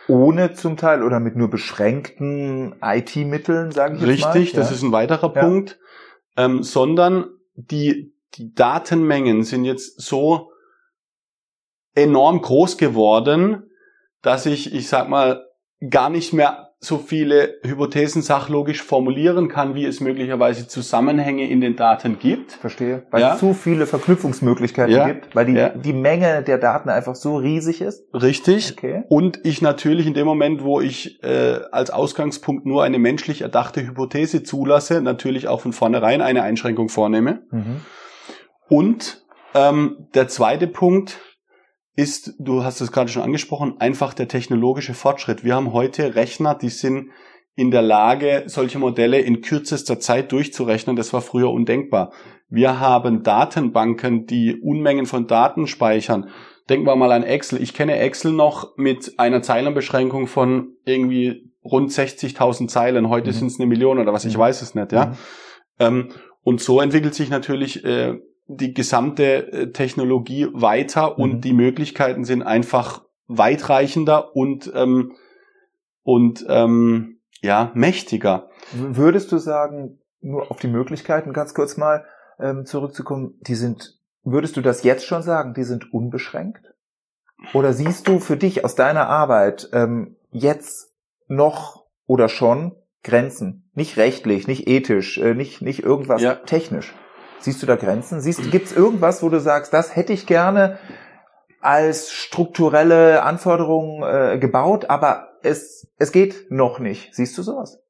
Ohne 0.09 0.53
zum 0.53 0.77
Teil 0.77 1.03
oder 1.03 1.21
mit 1.21 1.37
nur 1.37 1.49
beschränkten 1.49 2.75
IT-Mitteln, 2.83 3.71
sage 3.71 3.97
ich 3.97 4.03
Richtig, 4.03 4.17
jetzt 4.17 4.25
mal. 4.25 4.33
Richtig, 4.33 4.57
das 4.57 4.71
ja. 4.71 4.77
ist 4.77 4.83
ein 4.83 4.93
weiterer 4.93 5.33
ja. 5.35 5.43
Punkt. 5.43 5.79
Ähm, 6.37 6.63
sondern 6.63 7.31
die, 7.55 8.15
die 8.35 8.55
Datenmengen 8.55 9.45
sind 9.45 9.65
jetzt 9.65 10.01
so 10.01 10.51
enorm 11.95 12.41
groß 12.41 12.79
geworden, 12.79 13.71
dass 14.23 14.47
ich, 14.47 14.73
ich 14.73 14.89
sag 14.89 15.09
mal, 15.09 15.47
gar 15.91 16.09
nicht 16.09 16.33
mehr 16.33 16.72
so 16.85 16.99
viele 16.99 17.61
Hypothesen 17.63 18.23
sachlogisch 18.23 18.83
formulieren 18.83 19.49
kann, 19.49 19.77
wie 19.77 19.85
es 19.85 20.01
möglicherweise 20.01 20.67
Zusammenhänge 20.67 21.49
in 21.49 21.61
den 21.61 21.77
Daten 21.77 22.19
gibt. 22.19 22.53
Verstehe. 22.53 23.05
Weil 23.13 23.21
ja. 23.21 23.35
es 23.35 23.39
zu 23.39 23.55
viele 23.55 23.87
Verknüpfungsmöglichkeiten 23.87 24.93
ja. 24.93 25.07
gibt, 25.07 25.37
weil 25.37 25.47
die, 25.47 25.53
ja. 25.53 25.69
die 25.69 25.93
Menge 25.93 26.43
der 26.43 26.59
Daten 26.59 26.89
einfach 26.89 27.15
so 27.15 27.37
riesig 27.37 27.83
ist. 27.83 28.03
Richtig. 28.13 28.73
Okay. 28.73 29.05
Und 29.09 29.39
ich 29.45 29.63
natürlich 29.63 30.09
in 30.09 30.15
dem 30.15 30.27
Moment, 30.27 30.65
wo 30.65 30.81
ich 30.81 31.23
äh, 31.23 31.61
als 31.71 31.91
Ausgangspunkt 31.91 32.67
nur 32.67 32.83
eine 32.83 32.99
menschlich 32.99 33.43
erdachte 33.43 33.87
Hypothese 33.87 34.43
zulasse, 34.43 35.01
natürlich 35.03 35.47
auch 35.47 35.61
von 35.61 35.73
vornherein 35.73 36.21
eine 36.21 36.43
Einschränkung 36.43 36.89
vornehme. 36.89 37.43
Mhm. 37.53 37.83
Und 38.69 39.23
ähm, 39.55 40.09
der 40.15 40.27
zweite 40.27 40.67
Punkt, 40.67 41.21
ist, 41.95 42.35
du 42.39 42.65
hast 42.65 42.81
es 42.81 42.93
gerade 42.93 43.11
schon 43.11 43.23
angesprochen, 43.23 43.77
einfach 43.79 44.15
der 44.15 44.29
technologische 44.29 44.95
Fortschritt. 44.95 45.45
Wir 45.45 45.55
haben 45.55 45.73
heute 45.73 46.15
Rechner, 46.15 46.55
die 46.55 46.71
sind 46.71 47.11
in 47.55 47.71
der 47.71 47.83
Lage, 47.83 48.45
solche 48.47 48.79
Modelle 48.79 49.21
in 49.21 49.43
kürzester 49.43 50.01
Zeit 50.01 50.33
durchzurechnen. 50.33 50.97
Das 50.97 51.13
war 51.13 51.21
früher 51.21 51.51
undenkbar. 51.51 52.13
Wir 52.49 52.81
haben 52.81 53.23
Datenbanken, 53.23 54.27
die 54.27 54.59
Unmengen 54.63 55.07
von 55.07 55.27
Daten 55.27 55.67
speichern. 55.67 56.31
Denken 56.71 56.87
wir 56.87 56.97
mal 56.97 57.13
an 57.13 57.25
Excel. 57.25 57.61
Ich 57.61 57.75
kenne 57.75 57.99
Excel 57.99 58.33
noch 58.33 58.77
mit 58.77 59.19
einer 59.19 59.43
Zeilenbeschränkung 59.43 60.27
von 60.29 60.77
irgendwie 60.87 61.53
rund 61.65 61.91
60.000 61.91 62.69
Zeilen. 62.69 63.09
Heute 63.09 63.31
mhm. 63.31 63.35
sind 63.35 63.47
es 63.49 63.61
eine 63.61 63.67
Million 63.67 63.99
oder 63.99 64.13
was, 64.13 64.25
ich 64.25 64.37
mhm. 64.37 64.41
weiß 64.41 64.63
es 64.63 64.75
nicht, 64.75 64.93
ja. 64.93 65.07
Mhm. 65.07 65.17
Ähm, 65.79 66.09
und 66.43 66.61
so 66.61 66.81
entwickelt 66.81 67.15
sich 67.15 67.31
natürlich 67.31 67.85
äh, 67.85 68.19
die 68.47 68.75
gesamte 68.75 69.53
äh, 69.53 69.73
Technologie 69.73 70.49
weiter 70.53 71.19
und 71.19 71.37
mhm. 71.37 71.41
die 71.41 71.53
Möglichkeiten 71.53 72.25
sind 72.25 72.43
einfach 72.43 73.05
weitreichender 73.27 74.35
und 74.37 74.71
ähm, 74.75 75.13
und 76.03 76.45
ähm, 76.49 77.21
ja 77.41 77.71
mächtiger. 77.75 78.51
Würdest 78.73 79.33
du 79.33 79.39
sagen, 79.39 79.99
nur 80.21 80.51
auf 80.51 80.59
die 80.59 80.69
Möglichkeiten 80.69 81.33
ganz 81.33 81.55
kurz 81.55 81.77
mal 81.77 82.05
ähm, 82.39 82.65
zurückzukommen, 82.65 83.35
die 83.41 83.55
sind, 83.55 83.99
würdest 84.25 84.57
du 84.57 84.61
das 84.61 84.83
jetzt 84.83 85.07
schon 85.07 85.23
sagen, 85.23 85.55
die 85.55 85.65
sind 85.65 85.93
unbeschränkt? 85.93 86.75
Oder 87.53 87.73
siehst 87.73 88.07
du 88.07 88.21
für 88.21 88.37
dich 88.37 88.65
aus 88.65 88.77
deiner 88.77 89.09
Arbeit 89.09 89.69
ähm, 89.73 90.17
jetzt 90.31 90.93
noch 91.27 91.87
oder 92.07 92.29
schon 92.29 92.77
Grenzen? 93.03 93.69
Nicht 93.75 93.97
rechtlich, 93.97 94.47
nicht 94.47 94.69
ethisch, 94.69 95.19
äh, 95.19 95.35
nicht, 95.35 95.61
nicht 95.61 95.83
irgendwas 95.83 96.23
ja. 96.23 96.37
technisch. 96.37 96.95
Siehst 97.43 97.61
du 97.61 97.67
da 97.67 97.75
Grenzen? 97.75 98.21
Siehst, 98.21 98.51
gibt 98.53 98.67
es 98.67 98.73
irgendwas, 98.73 99.23
wo 99.23 99.29
du 99.29 99.41
sagst, 99.41 99.73
das 99.73 99.97
hätte 99.97 100.13
ich 100.13 100.27
gerne 100.27 100.79
als 101.61 102.13
strukturelle 102.13 103.23
Anforderung 103.23 104.05
äh, 104.05 104.39
gebaut, 104.39 104.89
aber 104.89 105.29
es, 105.43 105.89
es 105.99 106.13
geht 106.13 106.51
noch 106.51 106.79
nicht. 106.79 107.15
Siehst 107.15 107.37
du 107.37 107.43
sowas? 107.43 107.81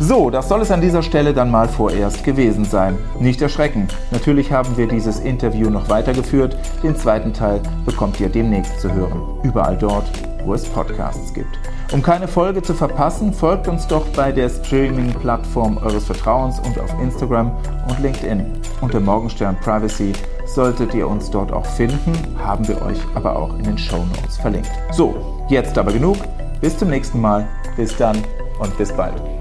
So, 0.00 0.30
das 0.30 0.48
soll 0.48 0.62
es 0.62 0.70
an 0.70 0.80
dieser 0.80 1.02
Stelle 1.02 1.34
dann 1.34 1.50
mal 1.50 1.68
vorerst 1.68 2.24
gewesen 2.24 2.64
sein. 2.64 2.98
Nicht 3.20 3.42
erschrecken. 3.42 3.86
Natürlich 4.10 4.50
haben 4.50 4.76
wir 4.76 4.88
dieses 4.88 5.20
Interview 5.20 5.68
noch 5.68 5.88
weitergeführt. 5.88 6.56
Den 6.82 6.96
zweiten 6.96 7.32
Teil 7.32 7.60
bekommt 7.84 8.18
ihr 8.18 8.30
demnächst 8.30 8.80
zu 8.80 8.92
hören. 8.92 9.38
Überall 9.44 9.76
dort, 9.76 10.10
wo 10.44 10.54
es 10.54 10.64
Podcasts 10.64 11.34
gibt. 11.34 11.58
Um 11.92 12.02
keine 12.02 12.28
Folge 12.28 12.62
zu 12.62 12.72
verpassen, 12.72 13.32
folgt 13.32 13.66
uns 13.66 13.86
doch 13.88 14.06
bei 14.10 14.30
der 14.30 14.48
Streaming-Plattform 14.48 15.78
eures 15.78 16.04
Vertrauens 16.04 16.60
und 16.60 16.78
auf 16.78 16.90
Instagram 17.02 17.50
und 17.88 17.98
LinkedIn. 17.98 18.46
Unter 18.80 19.00
Morgenstern 19.00 19.56
Privacy 19.56 20.12
solltet 20.46 20.94
ihr 20.94 21.08
uns 21.08 21.30
dort 21.30 21.52
auch 21.52 21.66
finden, 21.66 22.12
haben 22.38 22.66
wir 22.68 22.80
euch 22.82 22.98
aber 23.14 23.34
auch 23.34 23.58
in 23.58 23.64
den 23.64 23.78
Show 23.78 24.04
Notes 24.04 24.36
verlinkt. 24.36 24.70
So, 24.92 25.44
jetzt 25.48 25.76
aber 25.78 25.92
genug. 25.92 26.16
Bis 26.60 26.78
zum 26.78 26.90
nächsten 26.90 27.20
Mal. 27.20 27.48
Bis 27.76 27.96
dann 27.96 28.16
und 28.60 28.76
bis 28.78 28.92
bald. 28.92 29.39